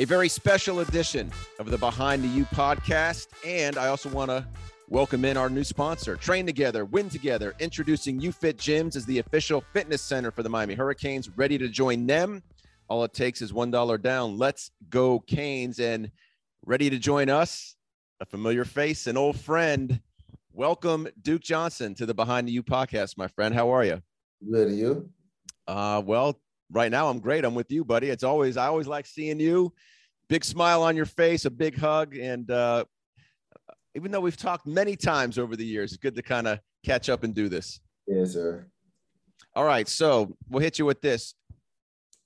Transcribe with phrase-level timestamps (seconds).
[0.00, 3.26] a very special edition of the Behind the U podcast.
[3.44, 4.46] And I also want to
[4.88, 9.62] welcome in our new sponsor, Train Together, Win Together, introducing UFit Gyms as the official
[9.74, 11.28] fitness center for the Miami Hurricanes.
[11.36, 12.42] Ready to join them?
[12.88, 14.38] All it takes is $1 down.
[14.38, 15.78] Let's go, Canes.
[15.78, 16.10] And
[16.64, 17.76] ready to join us,
[18.20, 20.00] a familiar face, an old friend.
[20.54, 23.54] Welcome, Duke Johnson, to the Behind the U podcast, my friend.
[23.54, 24.00] How are you?
[24.50, 25.10] Good, are you?
[25.68, 27.44] Uh, well, right now I'm great.
[27.44, 28.08] I'm with you, buddy.
[28.08, 29.72] It's always I always like seeing you.
[30.28, 32.84] Big smile on your face, a big hug, and uh,
[33.94, 37.08] even though we've talked many times over the years, it's good to kind of catch
[37.08, 37.80] up and do this.
[38.06, 38.66] Yes, sir.
[39.54, 41.34] All right, so we'll hit you with this.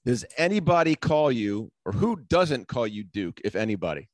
[0.04, 4.08] Does anybody call you, or who doesn't call you Duke, if anybody?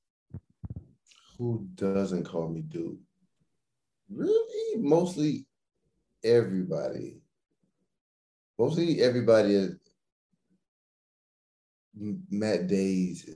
[1.39, 2.99] Who doesn't call me Duke?
[4.09, 5.47] Really, mostly
[6.23, 7.21] everybody.
[8.59, 9.77] Mostly everybody is.
[11.95, 13.29] Matt Dayes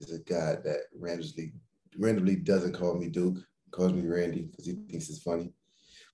[0.00, 1.52] is a guy that randomly
[1.98, 3.38] randomly doesn't call me Duke,
[3.70, 5.52] calls me Randy because he thinks it's funny.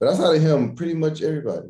[0.01, 1.69] But outside of him, pretty much everybody.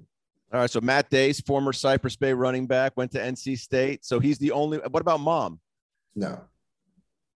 [0.53, 4.05] All right, so Matt Dayes, former Cypress Bay running back, went to NC State.
[4.05, 4.79] So he's the only.
[4.79, 5.61] What about mom?
[6.15, 6.41] No,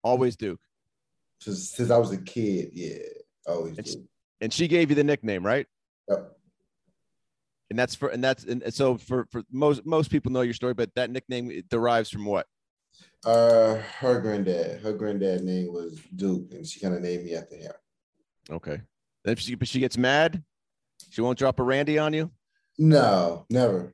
[0.03, 0.61] Always Duke.
[1.41, 2.99] since, since I was a kid, yeah,
[3.47, 3.77] always.
[3.77, 4.05] Duke.
[4.41, 5.67] And she gave you the nickname, right?
[6.09, 6.33] Yep.
[7.71, 10.75] And that's for and that's and so for for most most people know your story,
[10.75, 12.47] but that nickname derives from what?
[13.25, 17.57] Uh, her granddad, her granddad name was Duke, and she kind of named me after
[17.57, 17.73] him.
[18.51, 18.81] Okay.
[19.25, 20.43] If she she gets mad,
[21.11, 22.31] she won't drop a Randy on you.
[22.79, 23.93] No, never.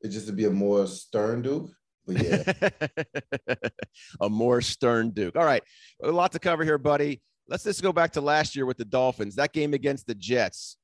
[0.00, 1.70] It's just to be a more stern Duke.
[2.06, 3.54] But yeah,
[4.20, 5.36] a more stern Duke.
[5.36, 5.62] All right,
[6.02, 7.20] a lot to cover here, buddy.
[7.48, 9.36] Let's just go back to last year with the Dolphins.
[9.36, 10.76] That game against the Jets.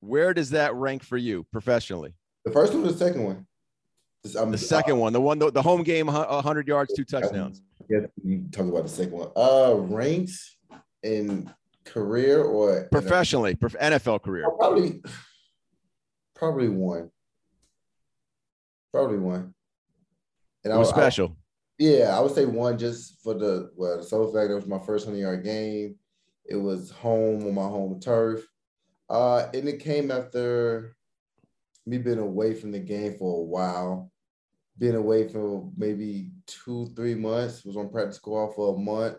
[0.00, 2.14] Where does that rank for you professionally?
[2.44, 3.46] the first one or the second one?
[4.36, 7.62] I'm- The second one, the one, the, the home game, hu- 100 yards, two touchdowns.
[7.88, 9.30] Yeah, you talk about the second one.
[9.36, 10.56] Uh, ranks
[11.02, 11.50] in
[11.84, 14.46] career or Professionally, prof- NFL career.
[14.58, 15.02] Probably,
[16.34, 17.10] probably one.
[18.92, 19.54] Probably one.
[20.64, 21.36] And It I was I- special.
[21.80, 24.80] Yeah, I would say one just for the well, the sole fact that was my
[24.80, 25.94] first hundred yard game.
[26.44, 28.44] It was home on my home turf.
[29.08, 30.96] Uh, and it came after
[31.86, 34.10] me being away from the game for a while.
[34.78, 39.16] Being away for maybe two, three months, was on practice squad for a month.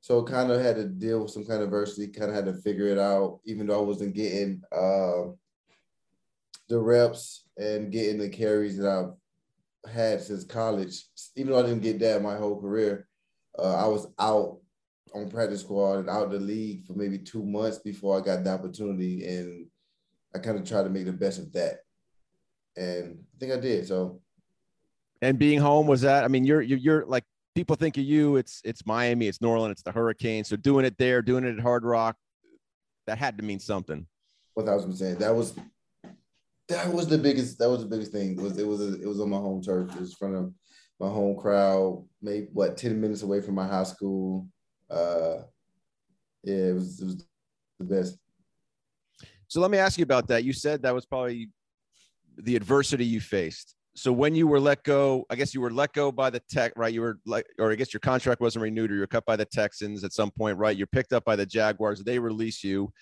[0.00, 2.60] So kind of had to deal with some kind of adversity, kind of had to
[2.60, 5.32] figure it out, even though I wasn't getting uh,
[6.68, 11.06] the reps and getting the carries that I've had since college.
[11.36, 13.06] Even though I didn't get that my whole career,
[13.58, 14.58] uh, I was out
[15.14, 18.44] on practice squad and out of the league for maybe two months before I got
[18.44, 19.66] the opportunity, and
[20.34, 21.78] I kind of tried to make the best of that,
[22.76, 23.86] and I think I did.
[23.86, 24.20] So
[25.24, 26.22] And being home was that?
[26.22, 27.24] I mean, you're you're, you're like
[27.54, 28.36] people think of you.
[28.36, 30.48] It's it's Miami, it's New Orleans, it's the Hurricanes.
[30.48, 32.16] So doing it there, doing it at Hard Rock,
[33.06, 34.06] that had to mean something.
[34.52, 35.54] what I was saying, that was
[36.68, 37.58] that was the biggest.
[37.58, 38.36] That was the biggest thing.
[38.36, 39.90] Was it was it was on my home turf.
[39.94, 40.52] It was in front of
[41.00, 42.04] my home crowd.
[42.20, 44.46] Maybe what ten minutes away from my high school.
[44.90, 45.38] Uh,
[46.42, 47.24] yeah, it was it was
[47.78, 48.18] the best.
[49.48, 50.44] So let me ask you about that.
[50.44, 51.48] You said that was probably
[52.36, 53.74] the adversity you faced.
[53.96, 56.72] So when you were let go, I guess you were let go by the tech,
[56.76, 56.92] right?
[56.92, 59.44] You were like, or I guess your contract wasn't renewed, or you're cut by the
[59.44, 60.76] Texans at some point, right?
[60.76, 62.02] You're picked up by the Jaguars.
[62.02, 62.92] They release you.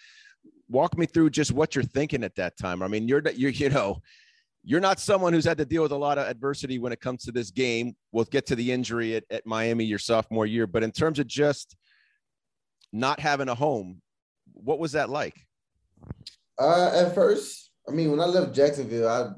[0.68, 2.82] Walk me through just what you're thinking at that time.
[2.82, 4.00] I mean, you're you're you know,
[4.64, 7.24] you're not someone who's had to deal with a lot of adversity when it comes
[7.24, 7.96] to this game.
[8.12, 11.26] We'll get to the injury at, at Miami your sophomore year, but in terms of
[11.26, 11.74] just
[12.92, 14.02] not having a home,
[14.52, 15.46] what was that like?
[16.58, 19.30] Uh, at first, I mean, when I left Jacksonville, I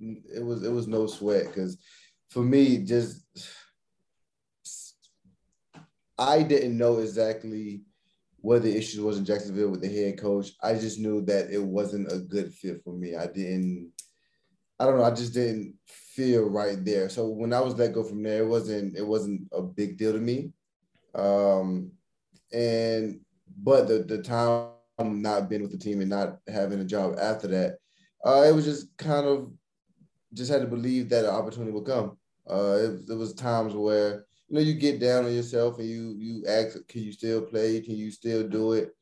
[0.00, 1.78] it was it was no sweat because
[2.28, 3.24] for me, just
[6.18, 7.82] I didn't know exactly
[8.38, 10.52] what the issue was in Jacksonville with the head coach.
[10.62, 13.16] I just knew that it wasn't a good fit for me.
[13.16, 13.92] I didn't,
[14.78, 17.08] I don't know, I just didn't feel right there.
[17.08, 20.12] So when I was let go from there, it wasn't it wasn't a big deal
[20.12, 20.52] to me.
[21.14, 21.92] Um,
[22.52, 23.20] and
[23.62, 24.70] but the the time
[25.00, 27.78] not being with the team and not having a job after that,
[28.24, 29.50] uh, it was just kind of
[30.36, 32.16] just had to believe that an opportunity would come.
[32.48, 36.44] Uh, it, was times where you know you get down on yourself and you you
[36.46, 37.80] ask, can you still play?
[37.80, 38.94] Can you still do it?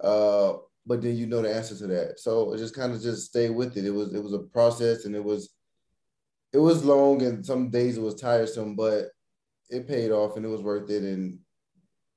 [0.00, 0.54] Uh,
[0.86, 2.20] but then you know the answer to that.
[2.20, 3.84] So it just kind of just stay with it.
[3.84, 5.54] It was it was a process and it was
[6.52, 9.06] it was long and some days it was tiresome, but
[9.70, 11.02] it paid off and it was worth it.
[11.02, 11.38] And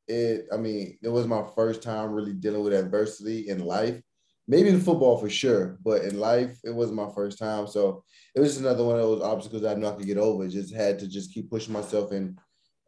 [0.08, 4.02] it, I mean, it was my first time really dealing with adversity in life.
[4.48, 7.68] Maybe in football for sure, but in life, it wasn't my first time.
[7.68, 8.04] So
[8.36, 10.48] it was just another one of those obstacles I knew I could get over.
[10.48, 12.38] Just had to just keep pushing myself and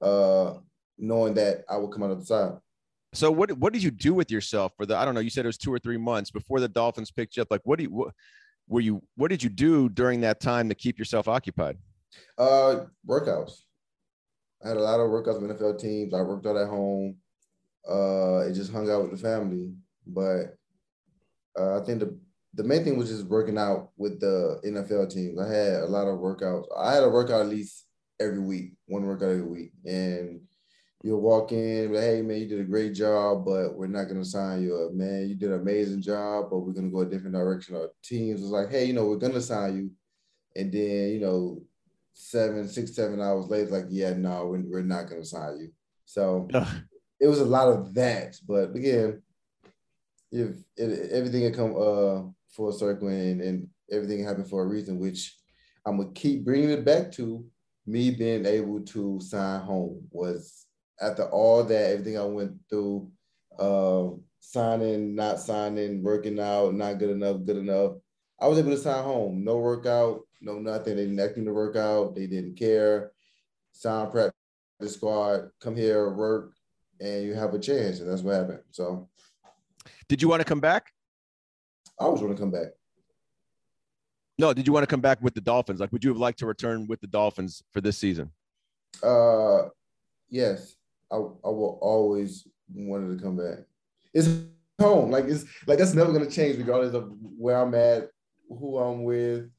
[0.02, 0.56] uh,
[1.00, 2.58] knowing that I would come out of the side.
[3.14, 5.46] So what what did you do with yourself for the I don't know you said
[5.46, 7.86] it was two or three months before the Dolphins picked you up like what do
[7.86, 8.14] you what
[8.68, 11.78] were you what did you do during that time to keep yourself occupied?
[12.38, 13.62] Uh, workouts.
[14.64, 16.14] I had a lot of workouts with NFL teams.
[16.14, 17.18] I worked out at home.
[17.88, 19.72] Uh, it just hung out with the family.
[20.06, 20.58] But
[21.58, 22.18] uh, I think the
[22.54, 25.40] the main thing was just working out with the NFL teams.
[25.40, 26.66] I had a lot of workouts.
[26.76, 27.86] I had a workout at least
[28.20, 30.42] every week, one workout every week, and
[31.04, 34.26] you'll walk in, like, hey man, you did a great job, but we're not gonna
[34.26, 35.30] sign you up, man.
[35.30, 37.76] You did an amazing job, but we're gonna go a different direction.
[37.76, 39.92] Our teams was like, hey, you know, we're gonna sign you,
[40.56, 41.62] and then you know,
[42.14, 45.70] seven, six, seven hours later, like, yeah, no, we're, we're not gonna sign you.
[46.06, 46.48] So
[47.20, 49.22] it was a lot of that, but again,
[50.32, 55.38] if everything had come uh full circle and, and everything happened for a reason, which
[55.86, 57.46] I'm gonna keep bringing it back to
[57.86, 60.66] me being able to sign home was
[61.02, 63.10] after all that, everything I went through,
[63.58, 64.08] uh,
[64.40, 67.94] signing, not signing, working out, not good enough, good enough.
[68.40, 69.44] I was able to sign home.
[69.44, 70.96] No workout, no nothing.
[70.96, 72.16] They didn't ask me to work out.
[72.16, 73.12] They didn't care.
[73.72, 74.34] Sign prep
[74.80, 76.54] the squad, come here, work,
[77.00, 78.00] and you have a chance.
[78.00, 78.62] And that's what happened.
[78.72, 79.10] So
[80.08, 80.92] did you want to come back?
[82.00, 82.68] I always want to come back.
[84.40, 85.80] No, did you want to come back with the Dolphins?
[85.80, 88.32] Like, would you have liked to return with the Dolphins for this season?
[89.02, 89.70] Uh,
[90.30, 90.76] yes.
[91.12, 93.60] I, I will always wanted to come back.
[94.14, 94.28] It's
[94.80, 95.12] home.
[95.12, 98.10] Like it's like that's never gonna change regardless of where I'm at,
[98.50, 99.50] who I'm with,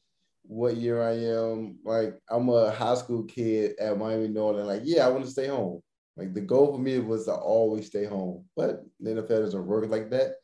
[0.42, 1.78] what year I am.
[1.84, 4.66] Like I'm a high school kid at Miami Norland.
[4.66, 5.80] Like, yeah, I want to stay home.
[6.18, 8.44] Like the goal for me was to always stay home.
[8.56, 10.34] But the NFL doesn't work like that.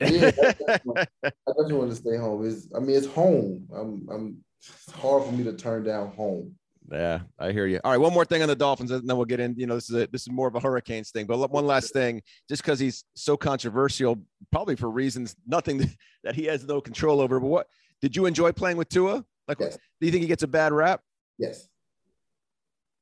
[0.00, 2.46] Yeah, I just want to stay home.
[2.46, 3.66] It's, I mean, it's home.
[3.74, 4.44] I'm, I'm.
[4.60, 6.54] It's hard for me to turn down home.
[6.90, 7.80] Yeah, I hear you.
[7.82, 9.54] All right, one more thing on the Dolphins, and then we'll get in.
[9.56, 11.92] You know, this is a, this is more of a Hurricanes thing, but one last
[11.92, 14.22] thing, just because he's so controversial,
[14.52, 15.78] probably for reasons nothing
[16.24, 17.40] that he has no control over.
[17.40, 17.66] But what
[18.00, 19.24] did you enjoy playing with Tua?
[19.48, 19.76] Like, yes.
[20.00, 21.00] do you think he gets a bad rap?
[21.38, 21.68] Yes,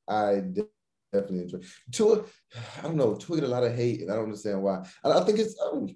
[0.08, 0.42] I
[1.12, 1.58] definitely enjoy
[1.92, 2.24] Tua.
[2.78, 3.14] I don't know.
[3.14, 4.84] Tua get a lot of hate, and I don't understand why.
[5.04, 5.88] I, I think it's um,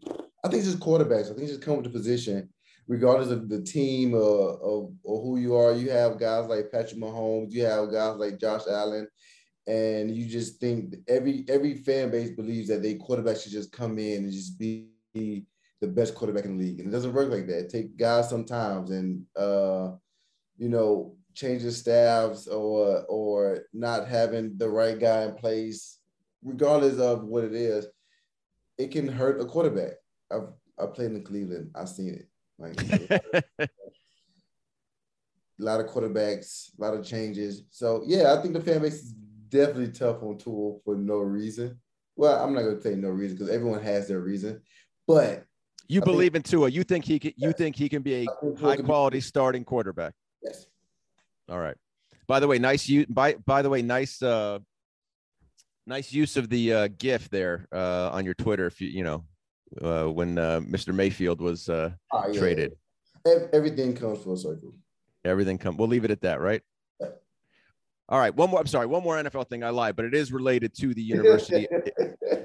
[0.44, 1.26] I think it's just quarterbacks.
[1.26, 2.48] I think it's just come with the position
[2.90, 7.00] regardless of the team or, or, or who you are, you have guys like Patrick
[7.00, 9.06] Mahomes, you have guys like Josh Allen,
[9.68, 13.96] and you just think every every fan base believes that they quarterback should just come
[14.00, 17.46] in and just be the best quarterback in the league, and it doesn't work like
[17.46, 17.68] that.
[17.70, 19.92] Take guys sometimes, and uh,
[20.56, 25.98] you know, change the staffs or or not having the right guy in place,
[26.44, 27.86] regardless of what it is,
[28.78, 29.94] it can hurt a quarterback.
[30.30, 30.48] I've
[30.78, 31.70] I played in Cleveland.
[31.74, 32.28] I've seen it.
[32.58, 32.80] Like
[33.58, 33.68] a
[35.58, 37.62] lot of quarterbacks, a lot of changes.
[37.70, 39.12] So yeah, I think the fan base is
[39.48, 41.80] definitely tough on Tua for no reason.
[42.16, 44.60] Well, I'm not gonna say no reason because everyone has their reason,
[45.06, 45.44] but
[45.88, 46.68] you I believe think, in Tua.
[46.68, 47.32] You think he can.
[47.36, 48.26] You think he can be a
[48.60, 50.14] high quality be, starting quarterback.
[50.42, 50.66] Yes.
[51.50, 51.76] All right.
[52.26, 53.06] By the way, nice you.
[53.08, 54.22] By by the way, nice.
[54.22, 54.60] uh
[55.86, 58.66] Nice use of the uh, GIF there uh, on your Twitter.
[58.66, 59.24] If you you know
[59.82, 60.94] uh, when uh, Mr.
[60.94, 62.38] Mayfield was uh, ah, yeah.
[62.38, 62.72] traded.
[63.52, 64.74] Everything comes full circle.
[65.24, 65.76] Everything come.
[65.76, 66.62] We'll leave it at that, right?
[68.08, 68.34] All right.
[68.34, 68.60] One more.
[68.60, 68.86] I'm sorry.
[68.86, 69.64] One more NFL thing.
[69.64, 71.66] I lied, but it is related to the university.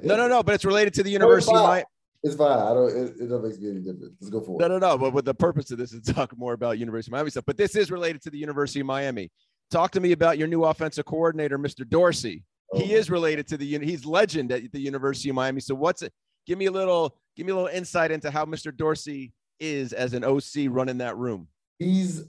[0.03, 0.41] no, no, no.
[0.41, 1.85] But it's related to the University of Miami.
[2.25, 2.57] It's fine.
[2.57, 2.89] I don't.
[2.89, 4.15] It, it doesn't make me any difference.
[4.19, 4.67] Let's go for it.
[4.67, 4.97] No, no, no.
[4.97, 7.43] But, but the purpose of this is to talk more about University of Miami stuff.
[7.45, 9.29] But this is related to the University of Miami.
[9.69, 11.87] Talk to me about your new offensive coordinator, Mr.
[11.87, 12.43] Dorsey.
[12.73, 12.79] Oh.
[12.79, 13.77] He is related to the.
[13.77, 15.61] He's legend at the University of Miami.
[15.61, 16.11] So what's it?
[16.47, 18.75] Give me a little give me a little insight into how Mr.
[18.75, 21.47] Dorsey is as an OC running that room.
[21.77, 22.27] He's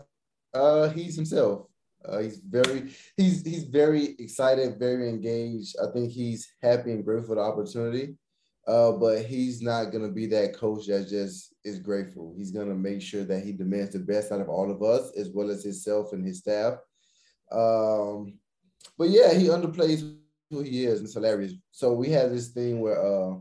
[0.52, 1.68] uh he's himself.
[2.06, 5.74] Uh, he's very he's he's very excited, very engaged.
[5.82, 8.16] I think he's happy and grateful for the opportunity.
[8.66, 12.34] Uh, but he's not gonna be that coach that just is grateful.
[12.36, 15.30] He's gonna make sure that he demands the best out of all of us, as
[15.30, 16.74] well as himself and his staff.
[17.52, 18.38] Um,
[18.98, 20.16] but yeah, he underplays
[20.50, 21.52] who he is, and it's hilarious.
[21.70, 23.34] So we have this thing where uh,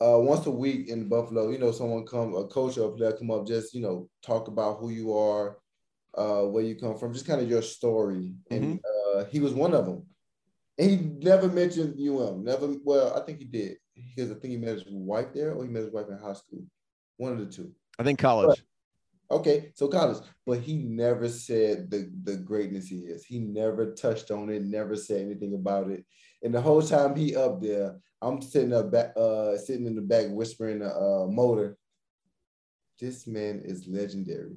[0.00, 3.12] uh, once a week in Buffalo, you know, someone come, a coach or a player
[3.12, 5.58] come up, just, you know, talk about who you are,
[6.16, 8.34] uh, where you come from, just kind of your story.
[8.50, 9.18] And mm-hmm.
[9.20, 10.04] uh, he was one of them.
[10.78, 13.76] And he never mentioned UM, never, well, I think he did.
[13.94, 16.32] Because I think he met his wife there or he met his wife in high
[16.32, 16.64] school.
[17.16, 17.72] One of the two.
[17.98, 18.60] I think college.
[19.28, 20.18] But, okay, so college.
[20.44, 23.24] But he never said the, the greatness he is.
[23.24, 26.04] He never touched on it, never said anything about it.
[26.42, 30.02] And the whole time he up there, I'm sitting up back, uh, sitting in the
[30.02, 31.76] back whispering the uh, motor.
[32.98, 34.56] This man is legendary.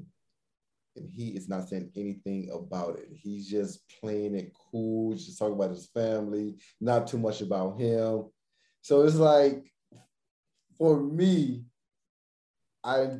[0.98, 3.10] And he is not saying anything about it.
[3.14, 8.26] He's just playing it cool, just talking about his family, not too much about him.
[8.82, 9.72] So it's like
[10.78, 11.64] for me,
[12.84, 13.20] I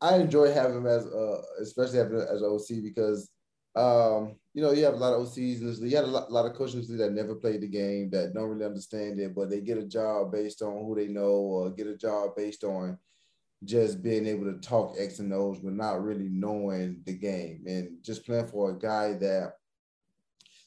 [0.00, 3.30] I enjoy having him as uh especially having as OC because
[3.76, 6.46] um you know you have a lot of OCs you had a lot, a lot
[6.46, 9.78] of coaches that never played the game that don't really understand it but they get
[9.78, 12.98] a job based on who they know or get a job based on
[13.64, 17.88] just being able to talk X and O's but not really knowing the game and
[18.02, 19.54] just playing for a guy that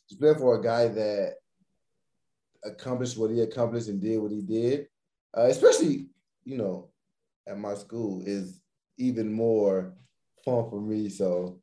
[0.09, 1.35] just playing for a guy that
[2.63, 4.87] accomplished what he accomplished and did what he did,
[5.37, 6.09] uh, especially
[6.43, 6.89] you know
[7.47, 8.59] at my school is
[8.97, 9.93] even more
[10.43, 11.09] fun for me.
[11.09, 11.61] So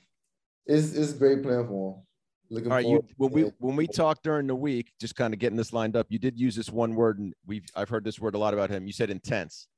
[0.66, 2.02] it's it's great playing for him.
[2.50, 5.40] Looking All right, you, when we when we talked during the week, just kind of
[5.40, 8.18] getting this lined up, you did use this one word, and we've I've heard this
[8.18, 8.87] word a lot about him.
[8.87, 9.68] You said intense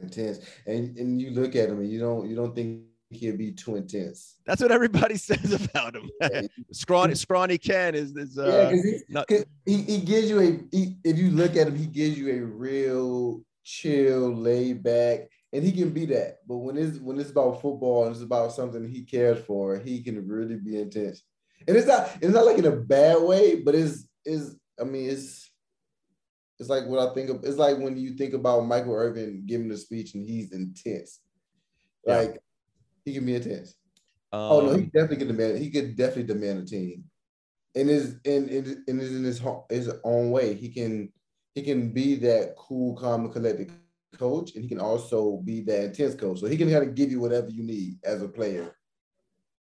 [0.00, 0.40] intense.
[0.66, 3.76] And and you look at him and you don't you don't think he'll be too
[3.76, 4.36] intense.
[4.46, 6.10] That's what everybody says about him.
[6.72, 9.30] scrawny, scrawny Ken is, is uh, yeah, he, not...
[9.64, 12.44] he, he gives you a he, if you look at him, he gives you a
[12.44, 16.38] real chill, laid back, and he can be that.
[16.46, 20.02] But when it's when it's about football and it's about something he cares for, he
[20.02, 21.22] can really be intense.
[21.66, 25.10] And it's not it's not like in a bad way, but it's is I mean
[25.10, 25.50] it's
[26.58, 27.44] it's like what I think of.
[27.44, 31.20] It's like when you think about Michael Irvin giving a speech and he's intense.
[32.06, 32.36] Like yeah.
[33.04, 33.74] he can be intense.
[34.32, 35.58] Um, oh no, he um, definitely could demand.
[35.58, 37.04] He could definitely demand a team.
[37.74, 41.12] and his in in, in his in his, his own way, he can
[41.54, 43.70] he can be that cool, calm, collected
[44.18, 46.40] coach, and he can also be that intense coach.
[46.40, 48.76] So he can kind of give you whatever you need as a player.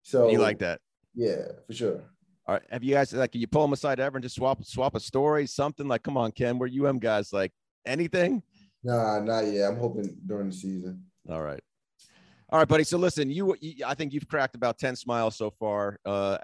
[0.04, 0.80] So you like that?
[1.16, 2.04] Yeah, for sure.
[2.48, 4.96] Right, have you guys like can you pull them aside ever and just swap swap
[4.96, 7.52] a story, something like, come on, Ken, we're UM guys, like
[7.86, 8.42] anything?
[8.84, 9.70] Nah, not yet.
[9.70, 11.04] I'm hoping during the season.
[11.30, 11.62] All right.
[12.50, 12.86] All right, buddy.
[12.86, 16.00] So listen, you, I think you've cracked about 10 smiles so far.
[16.06, 16.38] Uh,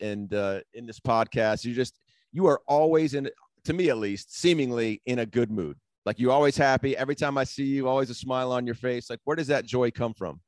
[0.00, 2.00] and uh, in this podcast, you just,
[2.32, 3.28] you are always in,
[3.64, 5.76] to me at least, seemingly in a good mood.
[6.06, 6.96] Like you always happy.
[6.96, 9.10] Every time I see you, always a smile on your face.
[9.10, 10.40] Like, where does that joy come from?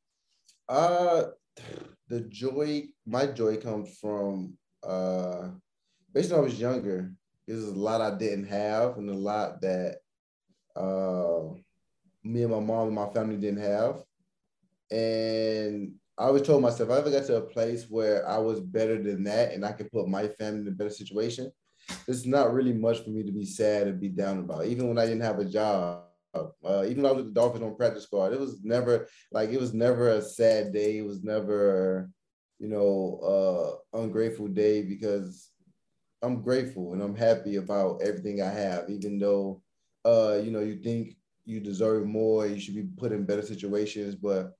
[0.68, 1.24] Uh,
[2.08, 5.50] the joy, my joy comes from uh,
[6.12, 7.12] basically, when I was younger,
[7.46, 9.98] there's a lot I didn't have and a lot that
[10.76, 11.54] uh,
[12.22, 14.02] me and my mom and my family didn't have.
[14.90, 19.02] And I always told myself, I ever got to a place where I was better
[19.02, 21.50] than that and I could put my family in a better situation,
[22.06, 24.66] it's not really much for me to be sad and be down about.
[24.66, 27.64] Even when I didn't have a job, uh, even when I was with the Dolphins
[27.64, 30.98] on practice squad, it was never like it was never a sad day.
[30.98, 32.10] It was never
[32.64, 33.20] you know,
[33.92, 35.50] uh, ungrateful day because
[36.22, 39.60] I'm grateful and I'm happy about everything I have, even though,
[40.02, 44.14] uh, you know, you think you deserve more, you should be put in better situations,
[44.14, 44.54] but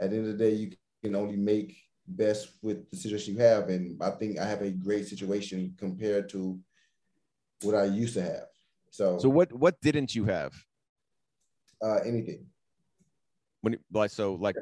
[0.00, 0.70] at the end of the day, you
[1.04, 1.76] can only make
[2.08, 3.68] best with the situation you have.
[3.68, 6.58] And I think I have a great situation compared to
[7.60, 8.48] what I used to have.
[8.90, 10.54] So, so what what didn't you have?
[11.84, 12.46] Uh, anything.
[13.60, 14.56] When like so like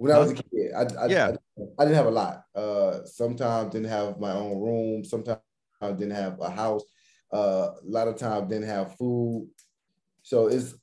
[0.00, 0.72] when I was a kid.
[0.74, 1.26] I, I yeah.
[1.28, 2.44] I, I, didn't have a lot.
[2.54, 5.04] Uh, sometimes didn't have my own room.
[5.04, 5.40] Sometimes
[5.82, 6.84] didn't have a house.
[7.30, 9.50] Uh, a lot of times didn't have food.
[10.22, 10.74] So it's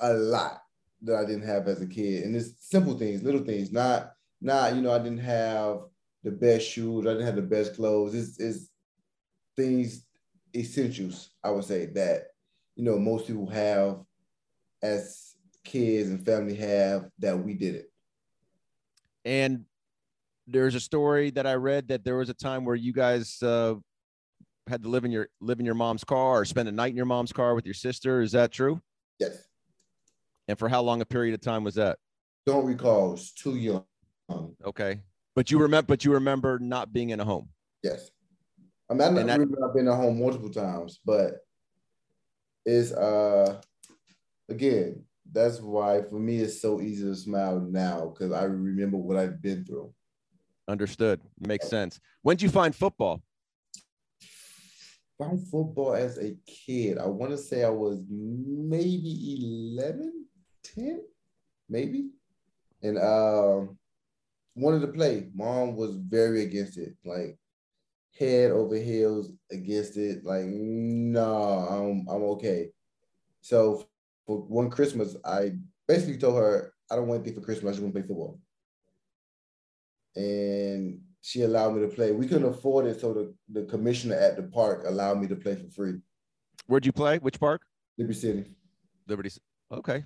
[0.00, 0.62] a lot
[1.02, 3.72] that I didn't have as a kid, and it's simple things, little things.
[3.72, 5.80] Not not you know I didn't have
[6.24, 7.06] the best shoes.
[7.06, 8.14] I didn't have the best clothes.
[8.14, 8.70] It's, it's
[9.54, 10.06] things
[10.56, 12.28] essentials I would say that
[12.74, 13.98] you know most people have
[14.82, 17.89] as kids and family have that we did it.
[19.24, 19.64] And
[20.46, 23.74] there's a story that I read that there was a time where you guys uh,
[24.66, 26.96] had to live in your live in your mom's car or spend a night in
[26.96, 28.20] your mom's car with your sister.
[28.20, 28.80] Is that true?
[29.18, 29.46] Yes.
[30.48, 31.98] And for how long a period of time was that?
[32.46, 33.14] Don't recall.
[33.14, 33.84] It's too young.
[34.64, 35.00] Okay,
[35.34, 37.48] but you remember, but you remember not being in a home.
[37.82, 38.10] Yes.
[38.88, 41.38] I mean, I that, remember I've been at home multiple times, but
[42.66, 43.60] it's uh
[44.48, 49.16] again that's why for me it's so easy to smile now because I remember what
[49.16, 49.92] I've been through.
[50.68, 51.20] Understood.
[51.40, 52.00] Makes sense.
[52.22, 53.22] When did you find football?
[55.18, 56.98] Find football as a kid.
[56.98, 60.26] I want to say I was maybe 11,
[60.62, 61.02] 10,
[61.68, 62.10] maybe.
[62.82, 63.78] And um,
[64.54, 65.28] wanted to play.
[65.34, 67.36] Mom was very against it, like
[68.18, 70.24] head over heels against it.
[70.24, 71.34] Like, no,
[71.68, 72.70] I'm I'm okay.
[73.40, 73.89] So
[74.30, 75.54] for one Christmas, I
[75.88, 77.70] basically told her I don't want anything for Christmas.
[77.70, 78.38] I just want to play football.
[80.14, 82.12] And she allowed me to play.
[82.12, 85.56] We couldn't afford it, so the, the commissioner at the park allowed me to play
[85.56, 85.94] for free.
[86.68, 87.18] Where'd you play?
[87.18, 87.62] Which park?
[87.98, 88.44] Liberty City.
[89.08, 89.30] Liberty.
[89.72, 90.04] Okay.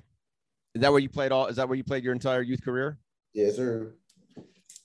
[0.74, 1.46] Is that where you played all?
[1.48, 2.98] Is that where you played your entire youth career?
[3.34, 3.92] Yes, sir.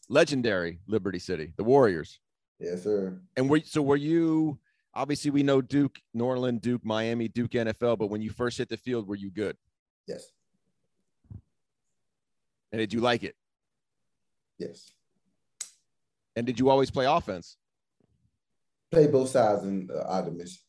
[0.10, 2.20] Legendary Liberty City, the Warriors.
[2.60, 3.22] Yes, sir.
[3.38, 4.60] And were so were you?
[4.94, 7.98] Obviously, we know Duke, Norland, Duke, Miami, Duke, NFL.
[7.98, 9.56] But when you first hit the field, were you good?
[10.08, 10.32] Yes.
[12.72, 13.36] And did you like it?
[14.58, 14.92] Yes.
[16.36, 17.58] And did you always play offense?
[18.92, 20.60] Play both sides in uh, out of mission.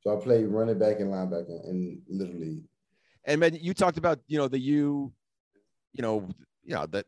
[0.00, 2.62] So I played running back and linebacker in Little League.
[3.24, 5.12] And man, you talked about you know the you,
[5.92, 6.28] you know,
[6.62, 7.06] you know that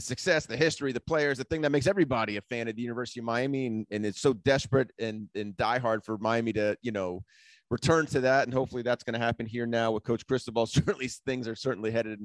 [0.00, 2.82] the success, the history, the players, the thing that makes everybody a fan of the
[2.82, 6.90] University of Miami, and, and it's so desperate and and diehard for Miami to you
[6.90, 7.22] know
[7.70, 10.66] return to that, and hopefully that's going to happen here now with Coach Cristobal.
[10.66, 12.20] Certainly, things are certainly headed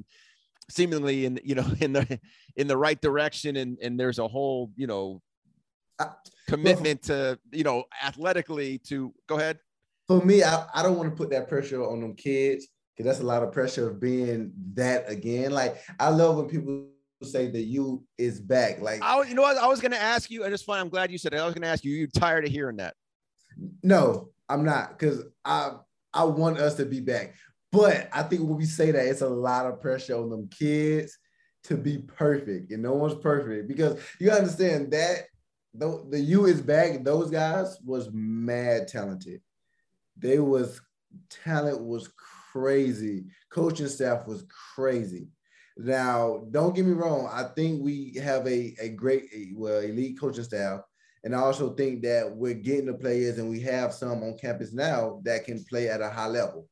[0.70, 2.20] seemingly in you know in the
[2.56, 5.22] in the right direction, and and there's a whole you know
[6.48, 9.60] commitment to you know athletically to go ahead.
[10.08, 13.24] For me, I, I don't want to put that pressure on them kids because that's
[13.24, 15.52] a lot of pressure of being that again.
[15.52, 16.88] Like I love when people
[17.26, 18.82] say that you is back.
[18.82, 20.80] Like I, you know what, I was going to ask you, and it's fine.
[20.80, 21.38] I'm glad you said it.
[21.38, 21.94] I was going to ask you.
[21.94, 22.94] You tired of hearing that?
[23.84, 25.72] No, I'm not, because I
[26.14, 27.36] I want us to be back.
[27.72, 31.18] But I think when we say that, it's a lot of pressure on them kids
[31.66, 35.24] to be perfect, and no one's perfect because you understand that
[35.74, 37.04] the, the U is back.
[37.04, 39.42] Those guys was mad talented.
[40.18, 40.80] They was
[41.30, 42.10] talent was
[42.52, 43.26] crazy.
[43.52, 45.28] Coaching staff was crazy.
[45.78, 47.30] Now, don't get me wrong.
[47.32, 50.82] I think we have a, a great, well, elite coaching staff.
[51.24, 54.72] And I also think that we're getting the players and we have some on campus
[54.74, 56.70] now that can play at a high level.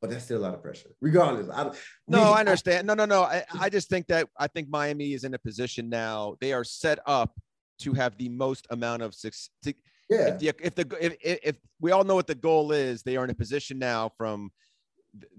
[0.00, 1.48] But that's still a lot of pressure, regardless.
[1.50, 1.64] I,
[2.06, 2.86] no, we, I understand.
[2.86, 3.24] No, no, no.
[3.24, 6.36] I, I just think that I think Miami is in a position now.
[6.40, 7.36] They are set up
[7.80, 9.50] to have the most amount of success.
[10.08, 10.28] Yeah.
[10.28, 13.24] If the, if the if, if we all know what the goal is, they are
[13.24, 14.50] in a position now from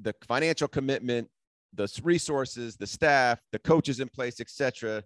[0.02, 1.30] the financial commitment
[1.74, 5.04] the resources, the staff, the coaches in place, etc.,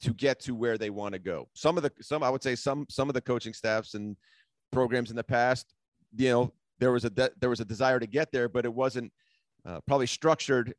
[0.00, 1.48] to get to where they want to go.
[1.54, 4.16] Some of the some I would say some some of the coaching staffs and
[4.70, 5.74] programs in the past,
[6.16, 8.72] you know, there was a de- there was a desire to get there, but it
[8.72, 9.12] wasn't
[9.66, 10.74] uh, probably structured,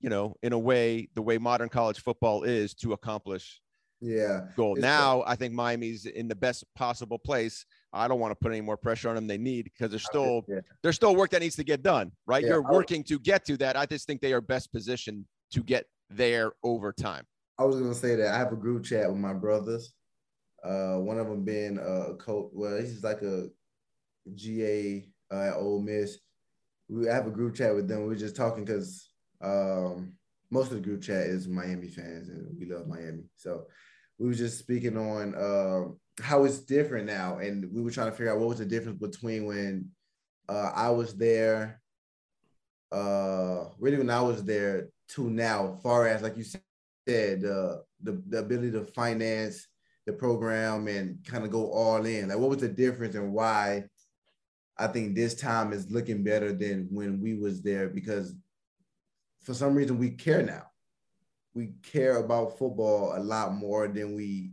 [0.00, 3.60] you know, in a way the way modern college football is to accomplish
[4.00, 4.76] yeah goal.
[4.76, 7.66] Now I think Miami's in the best possible place.
[7.92, 9.26] I don't want to put any more pressure on them.
[9.26, 10.60] They need because there's still yeah.
[10.82, 12.12] there's still work that needs to get done.
[12.26, 13.76] Right, yeah, you're working to get to that.
[13.76, 17.24] I just think they are best positioned to get there over time.
[17.58, 19.92] I was gonna say that I have a group chat with my brothers.
[20.62, 22.50] Uh, one of them being a coach.
[22.52, 23.48] Well, he's like a
[24.34, 26.18] GA uh, at Ole Miss.
[26.88, 28.06] We have a group chat with them.
[28.06, 30.14] We are just talking because um,
[30.50, 33.24] most of the group chat is Miami fans, and we love Miami.
[33.36, 33.66] So
[34.18, 38.16] we were just speaking on uh, how it's different now, and we were trying to
[38.16, 39.90] figure out what was the difference between when
[40.48, 41.80] uh, I was there,
[42.90, 48.22] uh, really when I was there to now, far as like you said, uh, the
[48.28, 49.66] the ability to finance
[50.06, 52.28] the program and kind of go all in.
[52.28, 53.84] Like, what was the difference and why?
[54.80, 58.34] I think this time is looking better than when we was there because
[59.42, 60.66] for some reason we care now
[61.58, 64.52] we care about football a lot more than we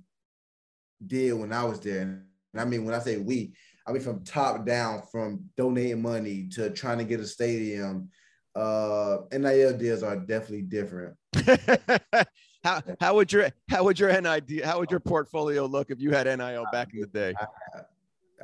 [1.06, 2.02] did when I was there.
[2.02, 2.26] And
[2.58, 3.54] I mean, when I say we,
[3.86, 8.10] I mean from top down, from donating money to trying to get a stadium.
[8.56, 11.16] Uh, NIL deals are definitely different.
[12.64, 16.10] how how would your how would your NIL how would your portfolio look if you
[16.10, 17.34] had NIL back in the day?
[17.40, 17.86] I have,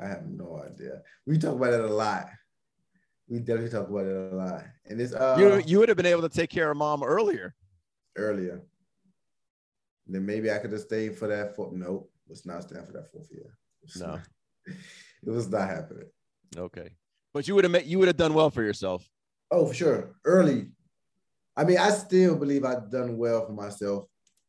[0.03, 1.01] I have no idea.
[1.25, 2.27] We talk about it a lot.
[3.27, 4.65] We definitely talk about it a lot.
[4.85, 7.55] And it's uh you you would have been able to take care of mom earlier
[8.15, 8.61] earlier.
[10.07, 11.73] Then maybe I could have stayed for that fourth.
[11.73, 13.57] Nope, was not staying for that fourth year.
[13.83, 14.27] It no, not,
[14.67, 16.09] it was not happening.
[16.57, 16.89] Okay,
[17.33, 17.85] but you would have met.
[17.85, 19.07] You would have done well for yourself.
[19.51, 20.15] Oh, for sure.
[20.25, 20.67] Early.
[21.55, 24.05] I mean, I still believe I've done well for myself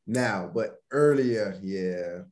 [0.07, 2.23] now, but earlier, yeah,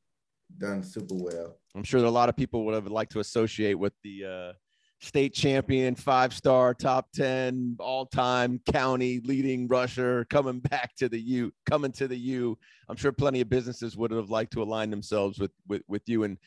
[0.56, 1.56] done super well.
[1.74, 4.52] I'm sure that a lot of people would have liked to associate with the uh,
[5.00, 11.18] state champion, five star, top 10, all time county leading rusher coming back to the
[11.20, 12.56] U, coming to the U.
[12.88, 16.24] I'm sure plenty of businesses would have liked to align themselves with, with, with you.
[16.24, 16.38] And,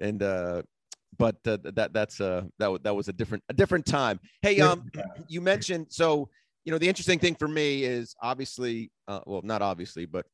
[0.00, 0.62] and, uh,
[1.16, 4.18] but uh, that that's uh that that was a different a different time.
[4.42, 4.90] Hey, um,
[5.28, 6.28] you mentioned so
[6.64, 10.26] you know the interesting thing for me is obviously uh, well not obviously but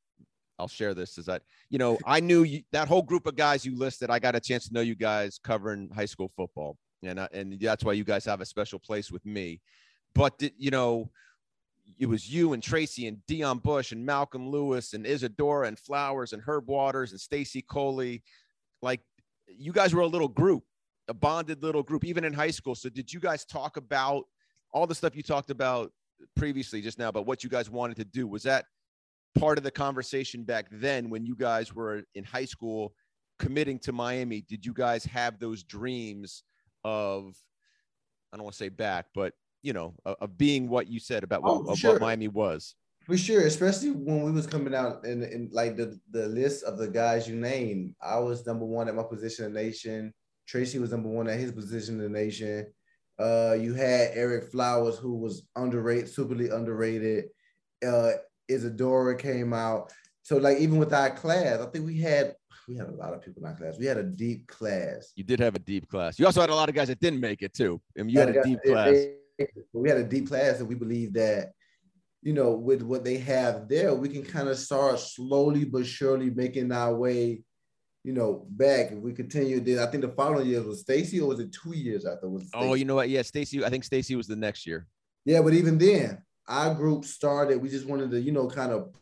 [0.59, 3.67] I'll share this is that you know I knew you, that whole group of guys
[3.67, 4.09] you listed.
[4.09, 7.59] I got a chance to know you guys covering high school football and uh, and
[7.61, 9.61] that's why you guys have a special place with me.
[10.15, 11.11] But you know,
[11.99, 16.33] it was you and Tracy and Deon Bush and Malcolm Lewis and Isadora and Flowers
[16.33, 18.23] and Herb Waters and Stacy Coley.
[18.83, 19.01] Like
[19.47, 20.65] you guys were a little group,
[21.09, 22.75] a bonded little group, even in high school.
[22.75, 24.25] So did you guys talk about
[24.73, 25.93] all the stuff you talked about
[26.37, 28.27] previously just now about what you guys wanted to do?
[28.27, 28.67] Was that
[29.39, 32.95] part of the conversation back then when you guys were in high school
[33.39, 34.43] committing to Miami?
[34.43, 36.45] Did you guys have those dreams
[36.85, 37.37] of,
[38.33, 41.23] I don't want to say back, but you know, of, of being what you said
[41.25, 41.93] about what, Oh, sure.
[41.93, 42.75] what Miami was?
[43.07, 46.79] For sure, especially when we was coming out in, in like the, the list of
[46.79, 47.95] the guys you named.
[48.01, 50.13] I was number one at my position in the nation.
[50.47, 52.67] Tracy was number one at his position in the nation.
[53.19, 57.27] Uh, you had Eric Flowers, who was underrated, superly underrated.
[57.87, 58.13] Uh,
[58.49, 59.93] Isadora came out.
[60.23, 62.35] So like even with our class, I think we had
[62.71, 63.77] we had a lot of people in our class.
[63.79, 65.13] We had a deep class.
[65.17, 66.19] You did have a deep class.
[66.21, 67.81] You also had a lot of guys that didn't make it too.
[67.99, 68.95] I mean, you had a deep it- class.
[68.95, 69.17] it-
[69.73, 71.53] we had a deep class, and we believe that,
[72.23, 76.29] you know, with what they have there, we can kind of start slowly but surely
[76.31, 77.43] making our way,
[78.05, 78.93] you know, back.
[78.93, 81.75] If we continue, then I think the following year was Stacy, or was it two
[81.75, 82.29] years after?
[82.29, 83.09] Was Oh, you know what?
[83.09, 83.65] Yeah, Stacy.
[83.65, 84.87] I think Stacy was the next year.
[85.25, 87.61] yeah, but even then, our group started.
[87.61, 88.95] We just wanted to, you know, kind of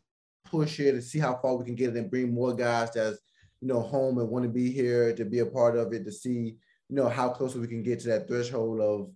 [0.45, 3.19] push it and see how far we can get it and bring more guys that's,
[3.61, 6.13] you know, home and want to be here to be a part of it to
[6.13, 6.57] see,
[6.89, 9.11] you know, how close we can get to that threshold of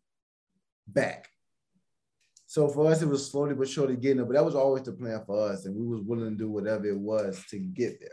[0.87, 1.29] back.
[2.47, 4.93] So for us, it was slowly but surely getting it, but that was always the
[4.93, 8.11] plan for us, and we was willing to do whatever it was to get there.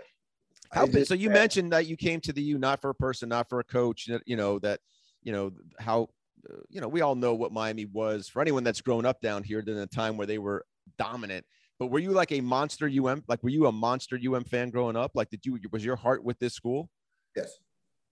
[0.72, 3.50] How so you mentioned that you came to the U not for a person, not
[3.50, 4.08] for a coach.
[4.26, 4.80] You know that
[5.24, 6.10] you know how
[6.50, 9.44] uh, you know we all know what Miami was for anyone that's grown up down
[9.44, 9.64] here.
[9.64, 10.64] During a time where they were
[11.00, 11.46] dominant.
[11.80, 13.24] But were you like a monster UM?
[13.28, 15.12] Like were you a monster UM fan growing up?
[15.16, 16.90] Like did you was your heart with this school?
[17.36, 17.58] Yes.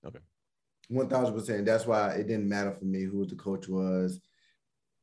[0.05, 0.19] Okay.
[0.87, 1.65] One thousand percent.
[1.65, 4.21] That's why it didn't matter for me who the coach was,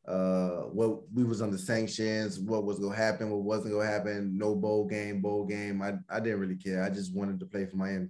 [0.08, 4.36] uh, what we was under sanctions, what was gonna happen, what wasn't gonna happen.
[4.38, 5.82] No bowl game, bowl game.
[5.82, 6.82] I, I didn't really care.
[6.82, 8.08] I just wanted to play for Miami.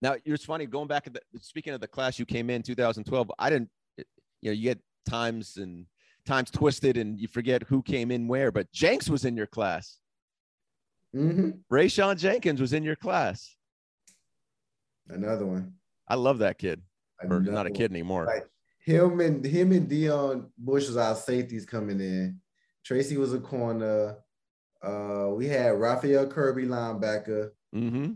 [0.00, 3.32] Now it's funny going back at the speaking of the class you came in 2012.
[3.38, 4.04] I didn't, you
[4.44, 5.86] know, you get times and
[6.26, 8.52] times twisted and you forget who came in where.
[8.52, 9.98] But Jenks was in your class.
[11.14, 11.50] Mm-hmm.
[11.72, 13.56] Rayshawn Jenkins was in your class.
[15.08, 15.74] Another one.
[16.08, 16.82] I love that kid.
[17.22, 17.72] Or not a one.
[17.72, 18.24] kid anymore.
[18.24, 18.42] Right.
[18.84, 22.40] Him and him and Deon Bush was our safeties coming in.
[22.84, 24.16] Tracy was a corner.
[24.82, 27.50] Uh, we had Raphael Kirby linebacker.
[27.74, 28.12] Mm-hmm.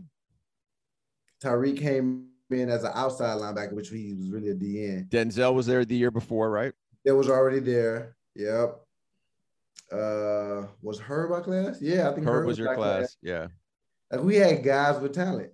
[1.43, 5.09] Tyreek came in as an outside linebacker, which he was really a DN.
[5.09, 6.73] Denzel was there the year before, right?
[7.05, 8.15] That was already there.
[8.35, 8.79] Yep.
[9.91, 11.81] Uh, was Herb our class?
[11.81, 13.17] Yeah, I think Herb was your our class.
[13.21, 13.47] Yeah.
[14.11, 15.51] Like we had guys with talent.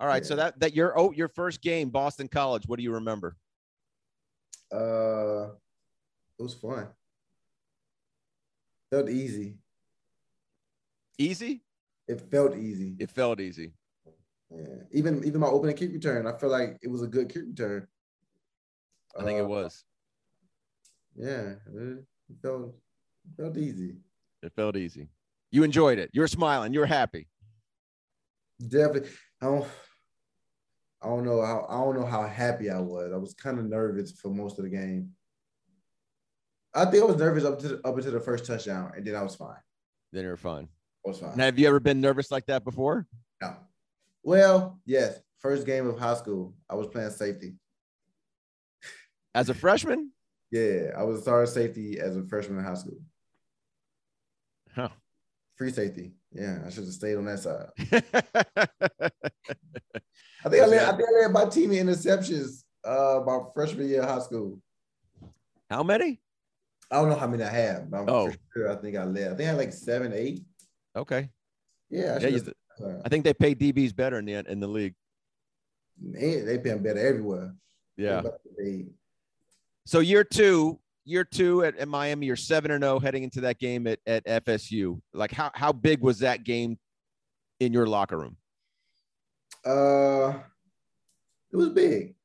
[0.00, 0.24] All right.
[0.26, 2.64] So that that your oh your first game, Boston College.
[2.66, 3.36] What do you remember?
[4.72, 5.50] Uh,
[6.38, 6.88] it was fun.
[8.90, 9.56] Felt easy.
[11.18, 11.62] Easy.
[12.06, 12.96] It felt easy.
[12.98, 13.72] It felt easy.
[14.50, 14.64] Yeah.
[14.92, 17.86] Even even my opening kick return, I feel like it was a good kick return.
[19.18, 19.84] I think it Uh, was.
[21.16, 22.04] Yeah, it
[22.42, 22.74] felt
[23.24, 23.96] it felt easy.
[24.42, 25.08] It felt easy.
[25.50, 26.10] You enjoyed it.
[26.12, 26.72] You were smiling.
[26.72, 27.26] You were happy.
[28.60, 29.10] Definitely.
[29.40, 29.66] I don't.
[31.02, 31.66] I don't know how.
[31.68, 33.12] I don't know how happy I was.
[33.12, 35.10] I was kind of nervous for most of the game.
[36.74, 39.14] I think I was nervous up to the, up until the first touchdown, and then
[39.14, 39.56] I was fine.
[40.12, 40.68] Then you're fine.
[41.04, 41.32] I was fine.
[41.32, 43.06] And have you ever been nervous like that before?
[43.40, 43.56] No.
[44.22, 45.18] Well, yes.
[45.38, 47.54] First game of high school, I was playing safety.
[49.34, 50.10] As a freshman?
[50.50, 52.98] Yeah, I was a starting safety as a freshman in high school.
[54.74, 54.88] Huh.
[55.56, 56.12] Free safety.
[56.32, 57.68] Yeah, I should have stayed on that side.
[60.44, 60.82] I think I led.
[60.82, 64.58] I think I led my team in interceptions uh my freshman year of high school.
[65.68, 66.20] How many?
[66.90, 68.32] I don't know how many I have, but I'm Oh.
[68.54, 69.32] sure I think I led.
[69.32, 70.44] I think I had like seven, eight.
[70.96, 71.28] Okay.
[71.90, 72.38] Yeah, I Yeah.
[73.04, 74.94] I think they pay DBs better in the in the league.
[76.00, 77.54] They, they pay 'em better everywhere.
[77.96, 78.22] Yeah.
[78.56, 78.86] They-
[79.88, 83.58] So year two, year two at, at Miami, you're seven and zero heading into that
[83.58, 85.00] game at, at FSU.
[85.14, 86.78] Like how how big was that game
[87.58, 88.36] in your locker room?
[89.64, 90.40] Uh,
[91.50, 92.16] it was big.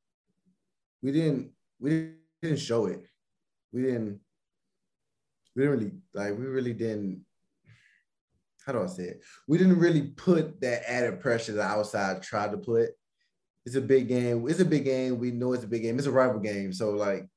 [1.01, 3.07] We didn't we didn't show it.
[3.71, 4.19] We didn't
[5.55, 7.23] we didn't really like we really didn't
[8.65, 9.21] how do I say it?
[9.47, 12.89] We didn't really put that added pressure that outside tried to put.
[13.65, 14.45] It's a big game.
[14.49, 15.17] It's a big game.
[15.17, 15.97] We know it's a big game.
[15.97, 16.73] It's a rival game.
[16.73, 17.29] So like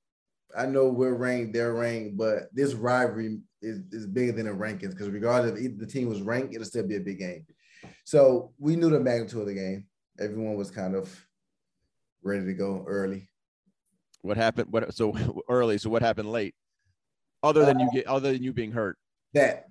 [0.57, 4.91] I know we're ranked, they're ranked, but this rivalry is, is bigger than the rankings
[4.91, 7.47] because regardless if the team was ranked, it'll still be a big game.
[8.05, 9.87] So we knew the magnitude of the game.
[10.19, 11.27] Everyone was kind of
[12.23, 13.29] ready to go early.
[14.23, 14.69] What happened?
[14.71, 15.15] What so
[15.49, 15.79] early?
[15.79, 16.55] So what happened late?
[17.43, 18.99] Other than you uh, get other than you being hurt,
[19.35, 19.67] That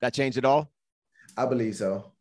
[0.00, 0.70] that changed it all.
[1.36, 2.12] I believe so.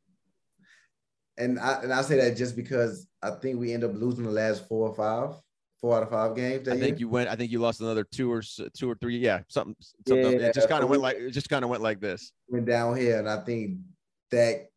[1.38, 4.32] And I and I say that just because I think we end up losing the
[4.32, 5.36] last four or five.
[5.80, 6.68] Four out of five games.
[6.68, 7.30] I That think you went.
[7.30, 9.18] I think you lost another two or two or three.
[9.18, 9.76] Yeah, something.
[10.08, 12.32] something Yeah, it just kind of went like it just kind of went like this.
[12.48, 13.78] went down here, and I think
[14.32, 14.70] that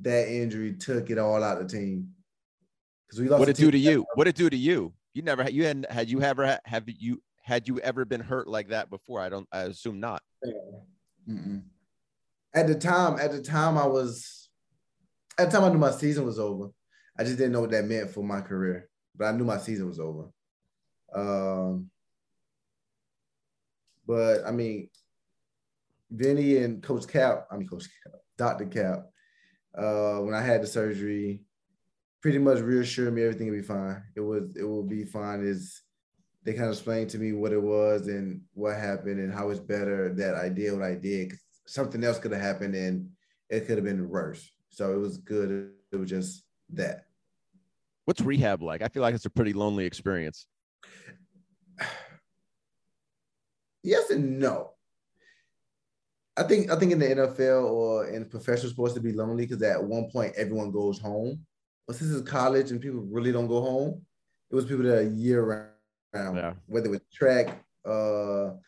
[0.00, 2.10] that injury took it all out of the team.
[3.06, 3.40] Because we lost.
[3.40, 4.06] What it do to you?
[4.14, 4.92] What it do to you?
[5.14, 5.52] You never had.
[5.52, 8.90] You hadn't had you ever ha- have you had you ever been hurt like that
[8.90, 9.20] before?
[9.20, 9.46] I don't.
[9.52, 10.22] I assume not.
[11.28, 11.62] Mm-mm.
[12.54, 14.48] At the time, at the time, I was.
[15.38, 16.68] At the time, I knew my season was over.
[17.18, 19.88] I just didn't know what that meant for my career, but I knew my season
[19.88, 20.28] was over.
[21.14, 21.90] Um,
[24.06, 24.88] but I mean,
[26.10, 29.06] Vinny and Coach Cap, I mean Coach Cap, Doctor Cap,
[29.76, 31.42] uh, when I had the surgery,
[32.20, 34.02] pretty much reassured me everything would be fine.
[34.14, 35.42] It was it will be fine.
[35.42, 35.82] Is
[36.44, 39.60] they kind of explained to me what it was and what happened and how it's
[39.60, 41.34] better that I did what I did.
[41.66, 43.08] Something else could have happened and
[43.48, 44.50] it could have been worse.
[44.70, 45.70] So it was good.
[45.92, 47.04] It was just that.
[48.04, 48.82] What's rehab like?
[48.82, 50.46] I feel like it's a pretty lonely experience.
[53.82, 54.70] Yes and no.
[56.36, 59.62] I think I think in the NFL or in professional sports to be lonely because
[59.62, 61.44] at one point everyone goes home.
[61.86, 64.02] But since it's college and people really don't go home,
[64.50, 65.70] it was people that are year
[66.14, 66.36] round.
[66.36, 66.54] Yeah.
[66.66, 68.58] Whether it was track, uh So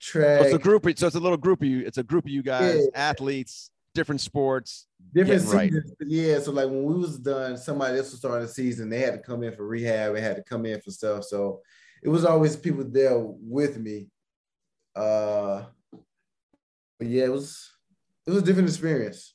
[0.00, 0.84] track, it's a group.
[0.98, 1.80] So it's a little group of you.
[1.86, 2.90] It's a group of you guys, Yeah.
[2.94, 4.86] athletes, different sports.
[5.12, 5.72] different getting right.
[6.00, 6.38] Yeah.
[6.38, 9.18] So like when we was done, somebody else was starting the season, they had to
[9.18, 11.24] come in for rehab, they had to come in for stuff.
[11.24, 11.62] So
[12.02, 14.08] it was always people there with me.
[14.94, 15.64] Uh
[16.98, 17.72] but yeah, it was
[18.26, 19.34] it was a different experience.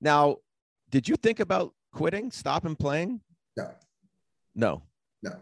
[0.00, 0.36] Now,
[0.90, 3.20] did you think about quitting, stopping playing?
[3.56, 3.70] No.
[4.54, 4.82] No.
[5.22, 5.32] No.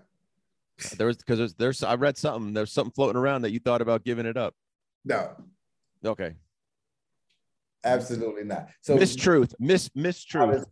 [0.96, 2.54] There was because there's there's I read something.
[2.54, 4.54] There's something floating around that you thought about giving it up.
[5.04, 5.32] No,
[6.04, 6.34] Okay.
[7.84, 8.68] Absolutely not.
[8.80, 9.54] So Miss Truth.
[9.58, 10.64] Miss Miss Truth.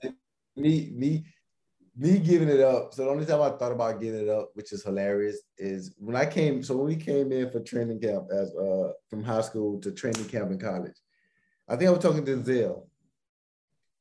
[0.56, 1.24] me me
[1.96, 2.94] me giving it up.
[2.94, 6.16] So the only time I thought about giving it up, which is hilarious, is when
[6.16, 6.62] I came.
[6.62, 10.26] So when we came in for training camp as uh from high school to training
[10.26, 10.96] camp in college,
[11.68, 12.86] I think I was talking to Denzel.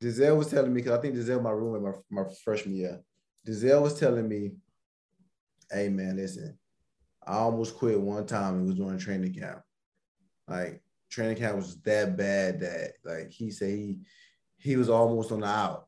[0.02, 3.02] Denzel was telling me because I think Denzel my roommate my, my freshman year.
[3.48, 4.52] Denzel was telling me,
[5.72, 6.58] "Hey man, listen,
[7.26, 8.62] I almost quit one time.
[8.62, 9.62] It was during training camp.
[10.48, 13.98] Like training camp was that bad that like he said he
[14.58, 15.88] he was almost on the out.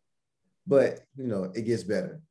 [0.65, 2.21] But you know, it gets better.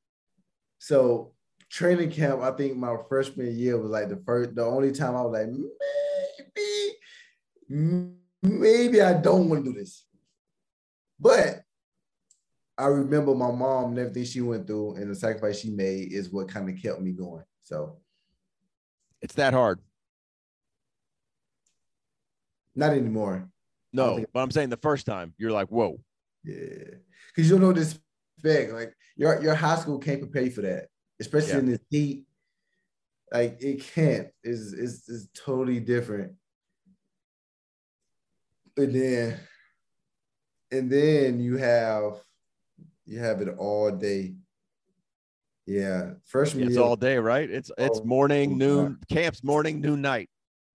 [0.79, 1.33] So
[1.69, 5.23] training camp, I think my freshman year was like the first, the only time I
[5.23, 5.49] was like,
[7.69, 10.05] maybe, maybe I don't want to do this.
[11.19, 11.63] But
[12.77, 16.31] I remember my mom and everything she went through and the sacrifice she made is
[16.31, 17.45] what kind of kept me going.
[17.63, 17.99] So
[19.21, 19.81] It's that hard.
[22.75, 23.49] Not anymore.
[23.93, 26.01] No, but I'm saying the first time you're like, whoa.
[26.45, 26.95] Yeah,
[27.29, 27.99] because you don't know this
[28.39, 28.73] expect.
[28.73, 30.87] Like your your high school can't prepare you for that,
[31.21, 31.59] especially Yeah.
[31.59, 32.25] in this heat.
[33.33, 34.29] Like it can't.
[34.43, 36.33] Is is is totally different.
[38.77, 39.41] And then,
[40.71, 42.15] and then you have
[43.05, 44.35] you have it all day.
[45.67, 46.85] Yeah, freshman It's year.
[46.85, 47.49] all day, right?
[47.49, 50.31] It's it's Oh, morning, oh, noon, camps, morning, noon, night.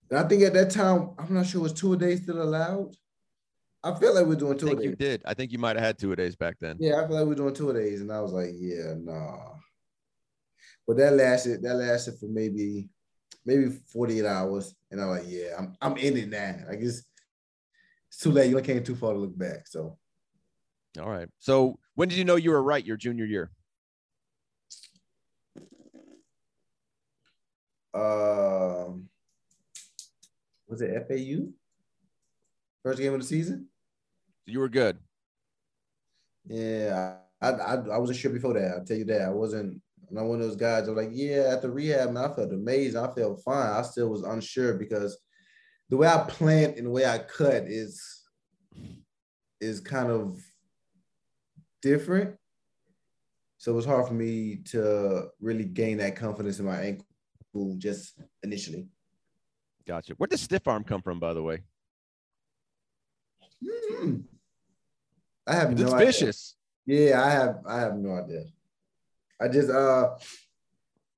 [0.09, 2.95] And I think at that time, I'm not sure was two a day still allowed.
[3.83, 5.21] I feel like we're doing I two a think you did.
[5.25, 6.77] I think you might have had two a days back then.
[6.79, 9.53] Yeah, I feel like we're doing two a days, and I was like, yeah, nah.
[10.87, 11.63] But that lasted.
[11.63, 12.89] That lasted for maybe,
[13.45, 16.55] maybe forty eight hours, and I'm like, yeah, I'm I'm in it now.
[16.67, 17.03] Like it's,
[18.09, 18.49] it's too late.
[18.49, 19.67] You came too far to look back.
[19.67, 19.97] So
[20.99, 21.29] All right.
[21.39, 23.51] So when did you know you were right your junior year?
[27.95, 29.07] um,
[30.75, 31.47] was it FAU?
[32.83, 33.67] First game of the season.
[34.45, 34.97] You were good.
[36.45, 38.71] Yeah, I I, I wasn't sure before that.
[38.71, 39.21] I'll tell you that.
[39.21, 42.35] I wasn't I'm not one of those guys were like, yeah, after rehab, man, I
[42.35, 43.01] felt amazing.
[43.01, 43.71] I felt fine.
[43.71, 45.17] I still was unsure because
[45.89, 48.23] the way I plant and the way I cut is
[49.61, 50.37] is kind of
[51.81, 52.35] different.
[53.57, 58.19] So it was hard for me to really gain that confidence in my ankle just
[58.43, 58.89] initially.
[59.87, 60.13] Gotcha.
[60.15, 61.59] Where did stiff arm come from, by the way?
[63.63, 64.17] Hmm.
[65.47, 66.05] I have It's no idea.
[66.07, 66.55] vicious.
[66.85, 68.45] Yeah, I have I have no idea.
[69.41, 70.15] I just uh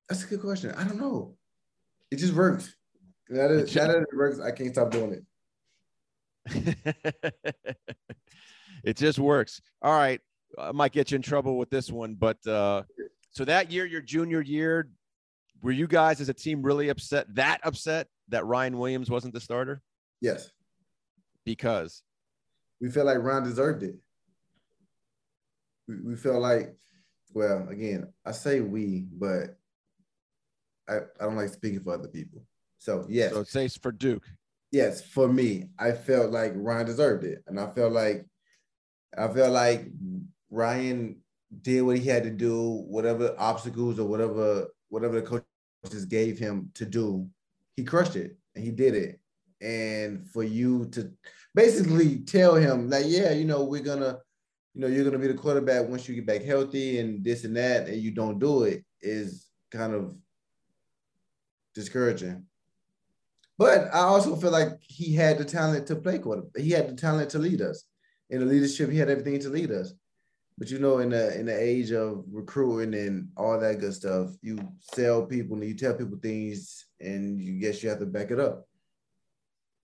[0.08, 0.70] that's a good question.
[0.72, 1.34] I don't know.
[2.10, 2.74] It just works.
[3.28, 5.24] That, It that it works, I can't stop doing it.
[8.84, 9.60] it just works.
[9.82, 10.20] All right.
[10.58, 12.82] I might get you in trouble with this one, but uh,
[13.30, 14.88] so that year, your junior year,
[15.62, 19.40] were you guys as a team really upset, that upset that Ryan Williams wasn't the
[19.40, 19.82] starter?
[20.20, 20.50] Yes.
[21.44, 22.02] Because
[22.80, 23.96] We felt like Ron deserved it.
[25.86, 26.76] We, we felt like,
[27.32, 29.56] well, again, I say we, but
[30.88, 32.42] I, I don't like speaking for other people.
[32.78, 33.32] So yes.
[33.32, 34.24] So it says for Duke.
[34.70, 38.26] Yes, for me, I felt like Ryan deserved it, and I felt like
[39.16, 39.86] I felt like
[40.50, 41.16] Ryan
[41.62, 45.42] did what he had to do, whatever obstacles or whatever whatever the
[45.84, 47.26] coaches gave him to do,
[47.78, 49.20] he crushed it and he did it.
[49.60, 51.12] And for you to
[51.54, 54.18] basically tell him like, yeah, you know, we're gonna,
[54.74, 57.56] you know, you're gonna be the quarterback once you get back healthy and this and
[57.56, 60.12] that, and you don't do it is kind of
[61.72, 62.46] discouraging.
[63.56, 66.60] But I also feel like he had the talent to play quarterback.
[66.60, 67.84] He had the talent to lead us.
[68.30, 69.92] In the leadership, he had everything to lead us.
[70.58, 74.30] But you know, in the in the age of recruiting and all that good stuff,
[74.42, 78.32] you sell people and you tell people things, and you guess you have to back
[78.32, 78.66] it up.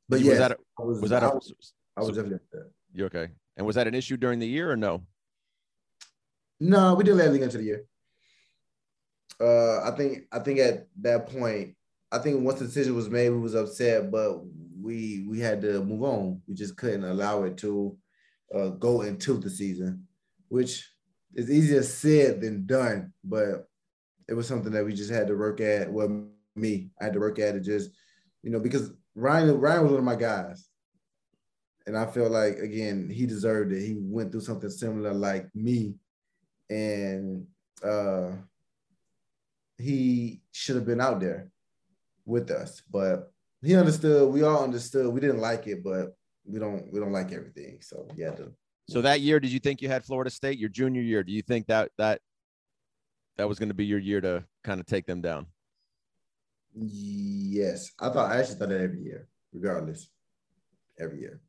[0.08, 2.72] But yeah, was that a, was, was, that I a, was, I was definitely upset.
[2.92, 3.28] You okay?
[3.56, 5.02] And was that an issue during the year or no?
[6.58, 7.84] No, we didn't let it into the year.
[9.40, 11.76] Uh, I think I think at that point,
[12.10, 14.40] I think once the decision was made, we was upset, but
[14.82, 16.42] we we had to move on.
[16.48, 17.96] We just couldn't allow it to
[18.52, 20.08] uh, go into the season
[20.54, 20.88] which
[21.34, 23.68] is easier said than done, but
[24.28, 25.92] it was something that we just had to work at.
[25.92, 27.90] Well, me, I had to work at it just,
[28.44, 30.68] you know, because Ryan, Ryan was one of my guys.
[31.88, 33.84] And I feel like again, he deserved it.
[33.84, 35.96] He went through something similar like me.
[36.70, 37.48] And
[37.82, 38.30] uh
[39.76, 41.50] he should have been out there
[42.24, 42.80] with us.
[42.88, 45.12] But he understood, we all understood.
[45.12, 47.78] We didn't like it, but we don't we don't like everything.
[47.80, 48.52] So to
[48.88, 51.22] so that year, did you think you had Florida State your junior year?
[51.22, 52.20] Do you think that that
[53.36, 55.46] that was going to be your year to kind of take them down?
[56.74, 60.10] Yes, I thought I actually thought that every year, regardless,
[60.98, 61.40] every year.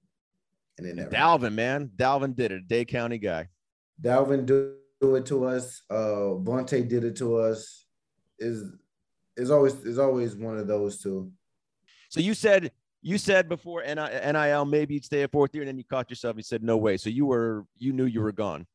[0.78, 2.68] And then Dalvin, man, Dalvin did it.
[2.68, 3.50] Day County guy.
[4.02, 5.82] Dalvin do, do it to us.
[5.90, 7.86] Uh, Vontae did it to us.
[8.38, 8.74] Is
[9.38, 11.32] is always is always one of those two.
[12.10, 12.72] So you said
[13.06, 16.38] you said before NIL maybe you'd stay a fourth year, and then you caught yourself.
[16.38, 16.98] You said no way.
[16.98, 18.66] So you were you knew you were gone.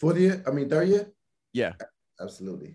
[0.00, 0.42] Fourth year?
[0.44, 1.06] I mean third year?
[1.52, 1.74] Yeah.
[2.20, 2.74] Absolutely.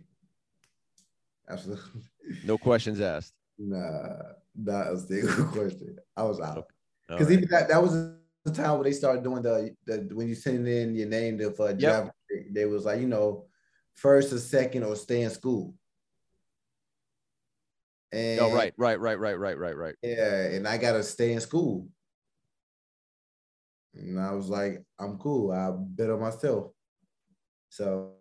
[1.49, 1.83] Absolutely.
[2.45, 3.33] No questions asked.
[3.57, 4.19] Nah,
[4.55, 5.97] not a single question.
[6.15, 6.67] I was out
[7.09, 7.33] because right.
[7.33, 7.93] even that that was
[8.45, 11.51] the time when they started doing the, the when you send in your name to
[11.51, 12.45] for a job, yep.
[12.51, 13.45] they was like you know
[13.95, 15.73] first or second or stay in school.
[18.13, 19.95] Oh, and oh, right, right, right, right, right, right, right.
[20.01, 21.87] Yeah, and I gotta stay in school.
[23.93, 25.51] And I was like, I'm cool.
[25.51, 26.71] I bet on myself.
[27.69, 28.13] So,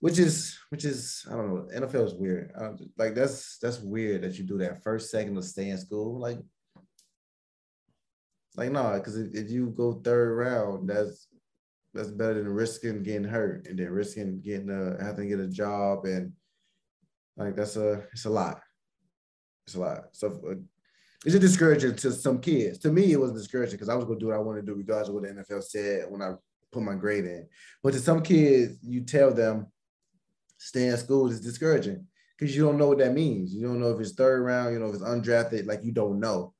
[0.00, 1.86] which is, which is, I don't know.
[1.86, 2.52] NFL is weird.
[2.96, 6.18] like that's that's weird that you do that first second to stay in school.
[6.18, 6.38] Like,
[8.56, 11.28] like no, because if, if you go third round, that's
[11.94, 15.48] that's better than risking getting hurt and then risking getting a having to get a
[15.48, 16.32] job and
[17.36, 18.60] like that's a it's a lot.
[19.66, 20.04] It's a lot.
[20.12, 20.54] So uh,
[21.24, 22.78] it's just discouraging to some kids.
[22.80, 24.72] To me, it was discouraging because I was going to do what I wanted to
[24.72, 26.32] do regardless of what the NFL said when I
[26.72, 27.46] put my grade in.
[27.82, 29.68] But to some kids, you tell them
[30.58, 32.06] stay in school is discouraging
[32.38, 33.54] because you don't know what that means.
[33.54, 36.18] You don't know if it's third round, you know, if it's undrafted, like you don't
[36.18, 36.54] know.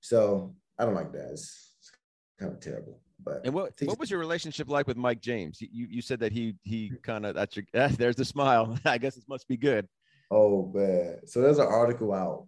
[0.00, 1.30] So I don't like that.
[1.32, 1.92] It's, it's
[2.38, 3.00] kind of terrible.
[3.24, 5.60] But and what what was your relationship like with Mike James?
[5.60, 7.64] You you said that he he kind of that's your
[7.96, 8.78] there's the smile.
[8.84, 9.88] I guess it must be good.
[10.30, 11.28] Oh, bad.
[11.28, 12.46] So there's an article out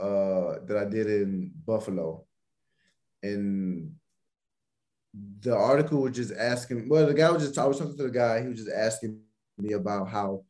[0.00, 2.24] uh, that I did in Buffalo.
[3.22, 3.94] And
[5.40, 8.10] the article was just asking, well, the guy was just, I was talking to the
[8.10, 9.20] guy, he was just asking
[9.58, 10.42] me about how,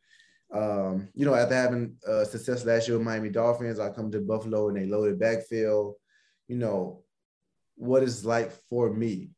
[0.54, 4.20] um, you know, after having uh, success last year with Miami Dolphins, I come to
[4.20, 5.94] Buffalo and they loaded backfield,
[6.48, 7.02] you know,
[7.76, 9.30] what it's like for me,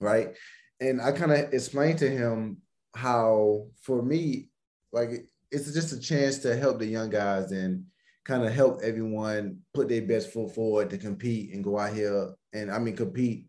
[0.00, 0.34] right?
[0.80, 2.58] And I kind of explained to him
[2.94, 4.50] how, for me,
[4.92, 7.84] like it's just a chance to help the young guys and
[8.24, 12.34] kind of help everyone put their best foot forward to compete and go out here
[12.52, 13.46] and I mean compete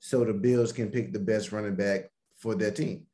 [0.00, 3.06] so the Bills can pick the best running back for their team.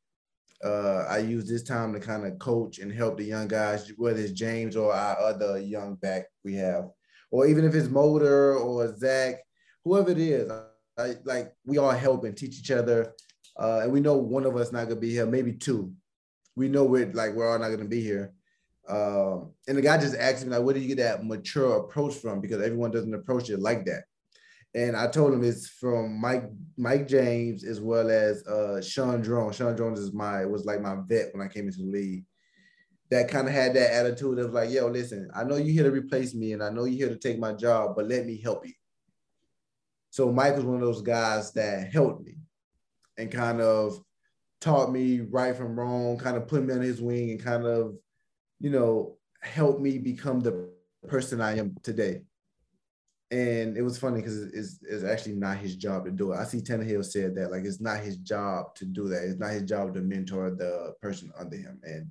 [0.63, 4.19] Uh, I use this time to kind of coach and help the young guys, whether
[4.19, 6.89] it's James or our other young back we have,
[7.31, 9.41] or even if it's Motor or Zach,
[9.83, 10.49] whoever it is.
[10.97, 13.13] I, like we all help and teach each other,
[13.59, 15.91] uh, and we know one of us not gonna be here, maybe two,
[16.55, 18.33] we know we're like we're all not gonna be here.
[18.87, 22.15] Um, and the guy just asked me like, where do you get that mature approach
[22.15, 22.41] from?
[22.41, 24.03] Because everyone doesn't approach it like that.
[24.75, 29.53] And I told him it's from Mike Mike James as well as uh, Shaun Draughn.
[29.53, 32.25] Shaun Draughn is my was like my vet when I came into the league.
[33.11, 35.91] That kind of had that attitude of like, yo, listen, I know you're here to
[35.91, 38.65] replace me, and I know you're here to take my job, but let me help
[38.65, 38.73] you.
[40.09, 42.37] So Mike was one of those guys that helped me
[43.17, 43.99] and kind of
[44.63, 47.95] taught me right from wrong, kind of put me on his wing and kind of
[48.63, 50.69] you know, helped me become the
[51.07, 52.21] person I am today.
[53.29, 56.37] And it was funny because it's, it's actually not his job to do it.
[56.37, 59.23] I see Tannehill said that like it's not his job to do that.
[59.23, 61.81] It's not his job to mentor the person under him.
[61.83, 62.09] And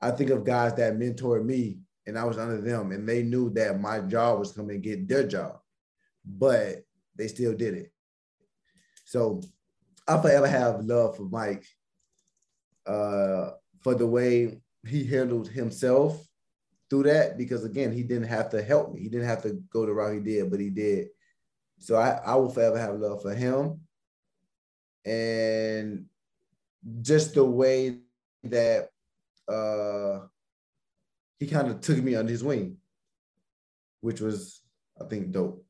[0.00, 3.50] I think of guys that mentored me and I was under them and they knew
[3.50, 5.60] that my job was coming and get their job,
[6.24, 6.82] but
[7.14, 7.92] they still did it.
[9.04, 9.42] So
[10.08, 11.64] I forever have love for Mike
[12.86, 13.50] uh,
[13.82, 16.26] for the way he handled himself
[16.90, 19.00] through that because again, he didn't have to help me.
[19.00, 21.08] He didn't have to go the route he did, but he did.
[21.78, 23.80] So I, I will forever have love for him.
[25.04, 26.06] And
[27.00, 27.98] just the way
[28.44, 28.88] that
[29.48, 30.20] uh
[31.38, 32.78] he kind of took me under his wing,
[34.00, 34.62] which was,
[35.00, 35.64] I think, dope.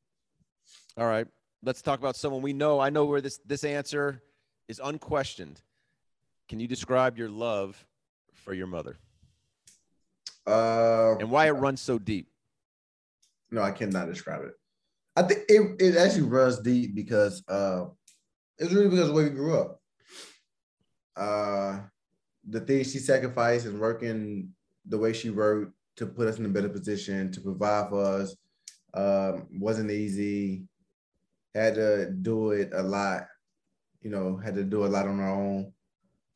[0.97, 1.27] All right.
[1.63, 2.79] Let's talk about someone we know.
[2.79, 4.23] I know where this this answer
[4.69, 5.61] is unquestioned.
[6.49, 7.85] Can you describe your love
[8.33, 8.97] for your mother?
[10.47, 12.29] Uh, and why it runs so deep?
[13.51, 14.53] No, I cannot describe it.
[15.17, 17.87] I think it, it actually runs deep because uh,
[18.59, 19.81] it's really because of the way we grew up.
[21.17, 21.79] Uh,
[22.49, 24.51] the things she sacrificed and working
[24.87, 28.37] the way she worked to put us in a better position to provide for us
[28.95, 30.65] um, wasn't easy.
[31.55, 33.27] Had to do it a lot,
[34.03, 35.73] you know, had to do a lot on our own.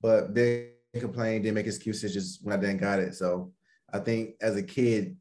[0.00, 3.14] But they complain, didn't make excuses just when I didn't got it.
[3.14, 3.52] So
[3.92, 5.16] I think as a kid,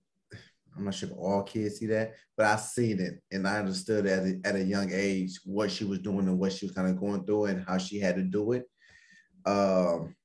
[0.76, 4.06] I'm not sure if all kids see that, but I seen it and I understood
[4.06, 6.88] at a, at a young age what she was doing and what she was kind
[6.88, 8.66] of going through and how she had to do it.
[9.46, 10.16] Um,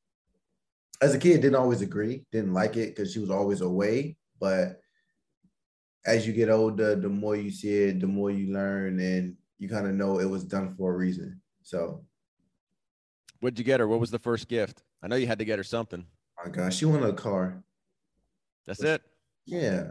[1.01, 4.17] as a kid, didn't always agree, didn't like it because she was always away.
[4.39, 4.81] But
[6.05, 9.69] as you get older, the more you see it, the more you learn, and you
[9.69, 11.41] kind of know it was done for a reason.
[11.63, 12.05] So,
[13.43, 13.89] what'd you get her?
[13.89, 14.85] What was the first gift?
[15.03, 16.07] I know you had to get her something.
[16.39, 17.63] Oh my gosh, she wanted a car.
[18.67, 19.03] That's it.
[19.45, 19.91] Yeah.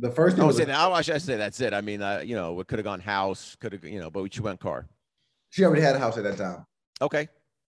[0.00, 0.36] The first.
[0.36, 1.74] Thing I was saying, I should say that's it.
[1.74, 4.32] I mean, uh, you know, it could have gone house, could have, you know, but
[4.32, 4.88] she went car.
[5.50, 6.66] She already had a house at that time.
[7.00, 7.28] Okay.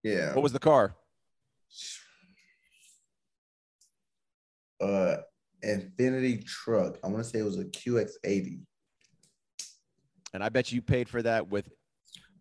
[0.05, 0.33] Yeah.
[0.33, 0.95] What was the car?
[4.81, 5.17] Uh,
[5.65, 6.99] Infiniti truck.
[7.03, 8.61] I want to say it was a QX80.
[10.33, 11.69] And I bet you paid for that with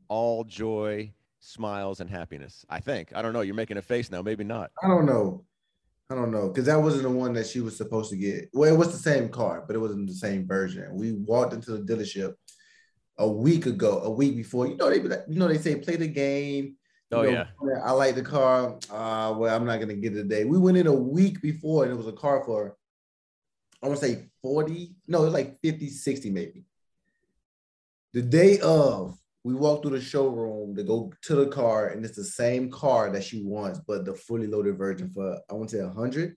[0.08, 1.12] all joy,
[1.48, 2.66] smiles, and happiness.
[2.70, 3.12] I think.
[3.16, 3.42] I don't know.
[3.42, 4.22] You're making a face now.
[4.22, 4.72] Maybe not.
[4.84, 5.46] I don't know.
[6.10, 8.50] I don't know because that wasn't the one that she was supposed to get.
[8.54, 10.96] Well, it was the same car, but it wasn't the same version.
[10.96, 12.34] We walked into the dealership
[13.18, 14.68] a week ago, a week before.
[14.68, 16.76] You know they, you know they say play the game.
[17.12, 17.48] Oh know, yeah.
[17.84, 18.78] I like the car.
[18.90, 20.46] Uh, well, I'm not gonna get it today.
[20.46, 22.78] We went in a week before, and it was a car for
[23.82, 24.96] I want to say 40.
[25.08, 26.64] No, it was like 50, 60 maybe.
[28.14, 29.18] The day of,
[29.48, 33.10] we walk through the showroom to go to the car, and it's the same car
[33.10, 36.36] that she wants, but the fully loaded version for I want to say 100.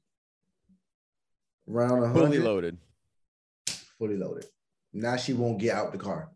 [1.69, 2.15] Around 100.
[2.15, 2.79] Fully loaded.
[3.99, 4.45] Fully loaded.
[4.93, 6.31] Now she won't get out the car.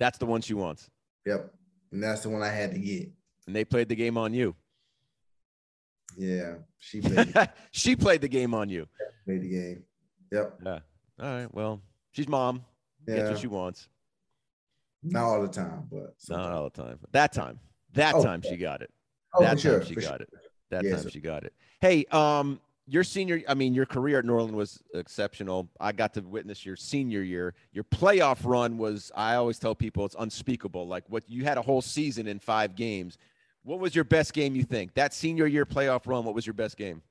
[0.00, 0.90] That's the one she wants.
[1.24, 1.54] Yep.
[1.92, 3.08] And that's the one I had to get.
[3.46, 4.56] And they played the game on you.
[6.16, 7.32] Yeah, she played.
[7.70, 8.88] she played the game on you.
[9.24, 9.84] Played the game.
[10.32, 10.58] Yep.
[10.66, 10.70] Yeah.
[10.72, 10.80] All
[11.20, 11.54] right.
[11.54, 11.80] Well,
[12.10, 12.64] she's mom.
[13.06, 13.18] Yeah.
[13.18, 13.88] Gets what she wants.
[15.02, 16.46] Not all the time, but sometimes.
[16.48, 16.98] not all the time.
[17.12, 17.60] That time.
[17.94, 18.90] That oh, time she got it.
[19.34, 20.14] Oh, that time sure, she got sure.
[20.16, 20.30] it.
[20.70, 21.54] That time she got it.
[21.80, 25.68] Hey, um, your senior, I mean, your career at Norland was exceptional.
[25.78, 27.54] I got to witness your senior year.
[27.72, 30.88] Your playoff run was, I always tell people, it's unspeakable.
[30.88, 33.18] Like what you had a whole season in five games.
[33.62, 34.94] What was your best game, you think?
[34.94, 37.02] That senior year playoff run, what was your best game?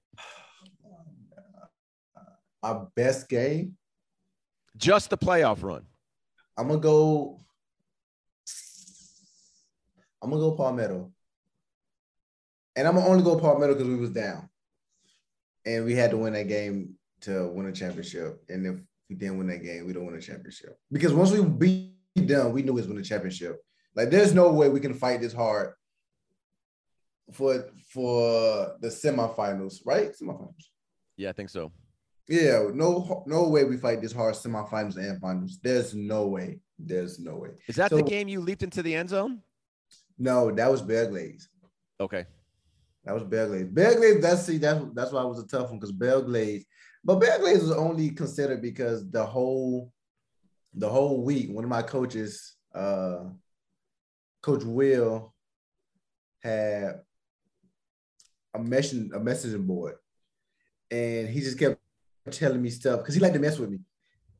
[2.63, 3.77] Our best game?
[4.75, 5.85] Just the playoff run.
[6.57, 7.41] I'm gonna go.
[10.21, 11.11] I'm gonna go Palmetto.
[12.75, 14.49] And I'm gonna only go Palmetto because we was down.
[15.65, 18.41] And we had to win that game to win a championship.
[18.49, 18.75] And if
[19.09, 20.77] we didn't win that game, we don't win a championship.
[20.91, 23.57] Because once we beat them, we knew it was win a championship.
[23.95, 25.73] Like there's no way we can fight this hard
[27.33, 30.11] for for the semifinals, right?
[30.11, 30.65] Semifinals.
[31.17, 31.71] Yeah, I think so.
[32.27, 35.59] Yeah, no, no way we fight this hard semifinals and finals.
[35.63, 36.59] There's no way.
[36.77, 37.49] There's no way.
[37.67, 39.41] Is that so, the game you leaped into the end zone?
[40.17, 41.49] No, that was Bear Glaze.
[41.99, 42.25] Okay.
[43.03, 43.67] That was Bear Glaze.
[43.67, 46.65] Bear Glaze, that's see, that's that's why it was a tough one because Bear Glaze,
[47.03, 49.93] but Bear Glaze was only considered because the whole
[50.73, 53.25] the whole week, one of my coaches, uh
[54.41, 55.33] Coach Will,
[56.41, 57.01] had
[58.53, 59.95] a messaging a messaging board,
[60.91, 61.79] and he just kept
[62.31, 63.79] telling me stuff because he liked to mess with me.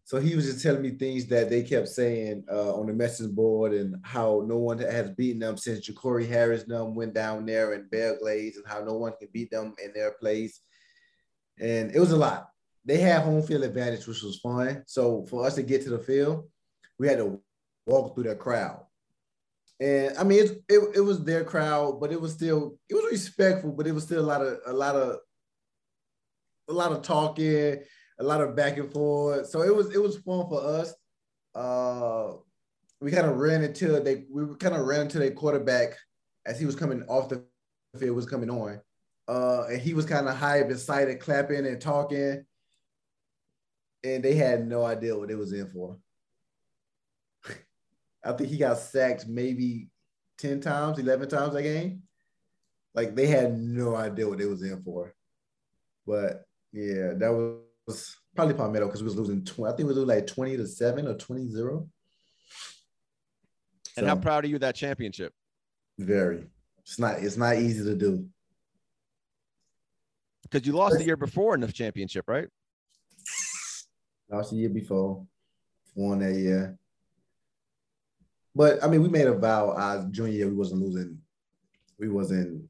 [0.08, 3.30] So he was just telling me things that they kept saying uh, on the message
[3.30, 7.74] board and how no one has beaten them since Jacory Harris them went down there
[7.74, 10.62] in Bear Glaze and how no one can beat them in their place.
[11.60, 12.48] and it was a lot.
[12.86, 14.84] They had home field advantage, which was fun.
[14.88, 16.48] So for us to get to the field,
[16.98, 17.42] we had to
[17.86, 18.86] walk through that crowd.
[19.78, 23.12] And I mean, it, it, it was their crowd, but it was still it was
[23.12, 25.18] respectful, but it was still a lot of a lot of
[26.70, 27.84] a lot of talking,
[28.20, 29.48] a lot of back and forth.
[29.48, 30.94] So it was it was fun for us.
[31.54, 32.34] Uh,
[33.00, 35.96] we kind of ran into they we kind of ran into their quarterback
[36.46, 37.44] as he was coming off the
[37.98, 38.80] field was coming on,
[39.28, 42.44] uh, and he was kind of hype, excited, clapping and talking,
[44.04, 45.98] and they had no idea what they was in for.
[48.24, 49.90] I think he got sacked maybe
[50.38, 52.04] ten times, eleven times that game.
[52.96, 55.14] Like they had no idea what they was in for,
[56.06, 57.67] but yeah, that was
[58.36, 59.44] probably Palmetto because we was losing.
[59.44, 61.88] 20, I think we was like twenty to seven or 20-0.
[63.98, 65.34] And so, how proud are you of that championship?
[65.98, 66.44] Very.
[66.82, 67.18] It's not.
[67.20, 68.28] It's not easy to do.
[70.44, 72.48] Because you lost the year before in the championship, right?
[74.30, 75.26] Lost the year before.
[75.96, 76.78] Won that year.
[78.56, 81.18] But I mean, we made a vow as junior year we wasn't losing.
[82.00, 82.70] We wasn't.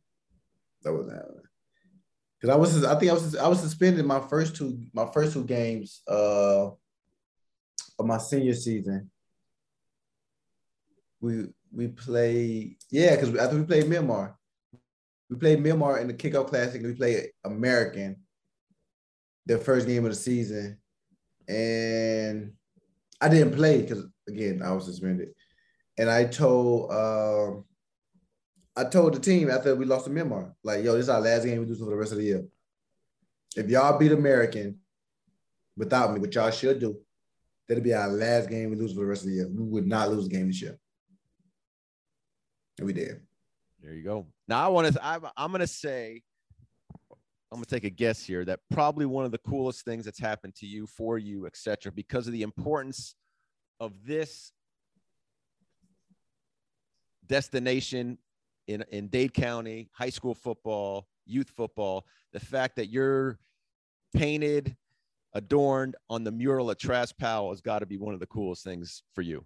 [0.84, 1.37] That wasn't
[2.40, 5.34] Because I was, I think I was, I was suspended my first two, my first
[5.34, 6.68] two games uh,
[8.00, 9.10] of my senior season.
[11.20, 14.38] We we played yeah because after we played Miramar,
[15.30, 16.84] we played Miramar in the kickoff classic.
[16.84, 18.18] We played American,
[19.46, 20.78] the first game of the season,
[21.48, 22.54] and
[23.20, 25.30] I didn't play because again I was suspended,
[25.98, 27.66] and I told um,
[28.78, 31.45] I told the team after we lost to Miramar like yo this is our last
[31.45, 32.45] game we do for the rest of the year.
[33.55, 34.80] If y'all beat American
[35.75, 36.95] without me, which y'all should do,
[37.67, 39.47] that'll be our last game we lose for the rest of the year.
[39.47, 40.78] We would not lose a game this year.
[42.78, 43.19] And we did.
[43.82, 44.28] There you go.
[44.47, 45.05] Now I want to.
[45.05, 46.21] I'm, I'm going to say.
[47.49, 50.19] I'm going to take a guess here that probably one of the coolest things that's
[50.19, 53.15] happened to you, for you, etc., because of the importance
[53.80, 54.51] of this
[57.25, 58.17] destination
[58.68, 62.05] in in Dade County, high school football, youth football.
[62.34, 63.39] The fact that you're
[64.15, 64.76] painted,
[65.34, 68.63] adorned on the mural at Traz Powell has got to be one of the coolest
[68.63, 69.45] things for you.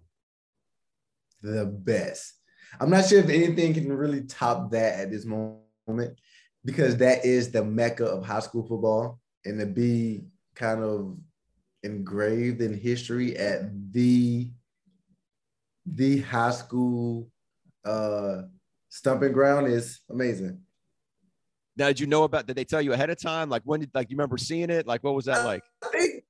[1.42, 2.34] The best.
[2.80, 6.18] I'm not sure if anything can really top that at this moment
[6.64, 11.18] because that is the mecca of high school football and to be kind of
[11.82, 13.62] engraved in history at
[13.92, 14.48] the
[15.84, 17.28] the high school
[17.84, 18.42] uh
[18.92, 20.60] stumping ground is amazing.
[21.76, 22.46] Now, did you know about?
[22.46, 23.48] Did they tell you ahead of time?
[23.48, 24.86] Like when did like you remember seeing it?
[24.86, 25.62] Like what was that like?
[25.82, 26.24] I think,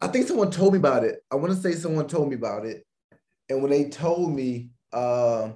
[0.00, 1.18] I think someone told me about it.
[1.30, 2.86] I want to say someone told me about it,
[3.48, 5.50] and when they told me, uh,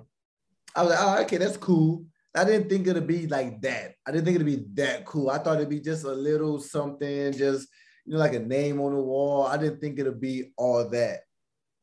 [0.75, 2.05] I was like, oh, okay, that's cool.
[2.35, 3.95] I didn't think it'd be like that.
[4.05, 5.31] I didn't think it'd be that cool.
[5.31, 7.69] I thought it'd be just a little something, just
[8.05, 9.47] you know, like a name on the wall.
[9.47, 11.21] I didn't think it'd be all that,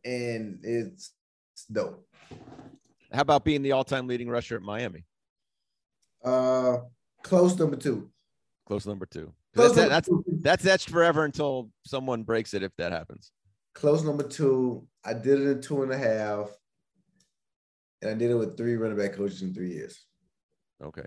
[0.04, 1.14] and it's,
[1.54, 2.09] it's dope.
[3.12, 5.06] How about being the all-time leading rusher at Miami?
[6.24, 6.78] Uh,
[7.24, 8.10] close number two.
[8.68, 9.34] Close number two.
[9.56, 10.24] Close that's, number that's, two.
[10.42, 12.62] that's etched forever until someone breaks it.
[12.62, 13.32] If that happens.
[13.74, 14.88] Close number two.
[15.04, 16.52] I did it in two and a half
[18.02, 20.06] and I did it with three running back coaches in three years.
[20.84, 21.06] Okay.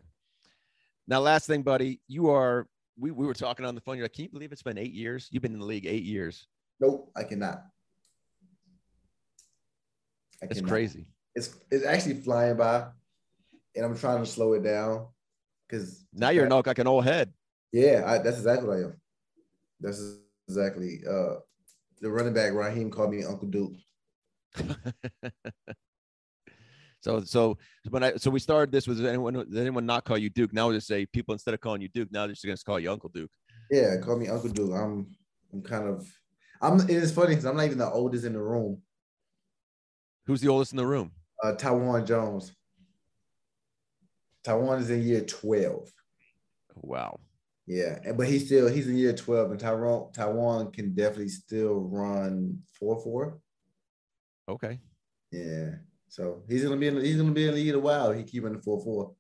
[1.09, 2.69] Now, last thing, buddy, you are.
[2.99, 3.97] We, we were talking on the phone.
[3.97, 5.29] You're like, can you believe it's been eight years?
[5.31, 6.47] You've been in the league eight years.
[6.79, 7.63] Nope, I cannot.
[10.43, 10.69] I it's cannot.
[10.69, 11.07] crazy.
[11.35, 12.87] It's it's actually flying by,
[13.75, 15.07] and I'm trying to slow it down
[15.69, 17.33] because now you're not like an old head.
[17.73, 19.01] Yeah, I, that's exactly what I am.
[19.81, 20.19] That's
[20.49, 21.01] exactly.
[21.09, 21.37] Uh,
[22.01, 23.77] the running back Raheem called me Uncle Duke.
[27.03, 27.59] So so
[27.91, 30.53] when I so we started this was anyone did anyone not call you Duke?
[30.53, 32.79] Now we just say people instead of calling you Duke, now they're just gonna call
[32.79, 33.31] you Uncle Duke.
[33.71, 34.73] Yeah, call me Uncle Duke.
[34.73, 35.09] I'm
[35.53, 36.09] I'm kind of
[36.61, 38.81] I'm it is funny because I'm not even the oldest in the room.
[40.27, 41.11] Who's the oldest in the room?
[41.43, 42.53] Uh Taiwan Jones.
[44.45, 45.89] Taiwan is in year 12.
[46.77, 47.21] Wow.
[47.67, 52.59] Yeah, but he's still he's in year 12, and Taiwan Taiwan can definitely still run
[52.83, 53.39] 4-4.
[54.49, 54.79] Okay.
[55.31, 55.71] Yeah.
[56.09, 58.13] So he's gonna be in, he's gonna be in the lead a while.
[58.13, 59.15] He keep running four four.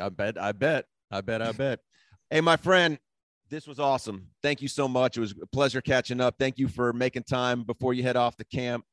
[0.00, 0.40] I bet.
[0.40, 0.86] I bet.
[1.10, 1.42] I bet.
[1.42, 1.80] I bet.
[2.30, 2.98] hey, my friend,
[3.50, 4.28] this was awesome.
[4.42, 5.18] Thank you so much.
[5.18, 6.36] It was a pleasure catching up.
[6.38, 8.84] Thank you for making time before you head off to camp.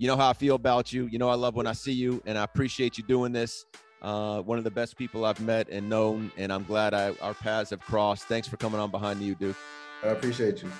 [0.00, 1.06] You know how I feel about you.
[1.06, 3.66] You know I love when I see you, and I appreciate you doing this.
[4.00, 7.34] Uh, one of the best people I've met and known, and I'm glad I, our
[7.34, 8.28] paths have crossed.
[8.28, 9.56] Thanks for coming on behind you, Duke.
[10.04, 10.70] I appreciate you.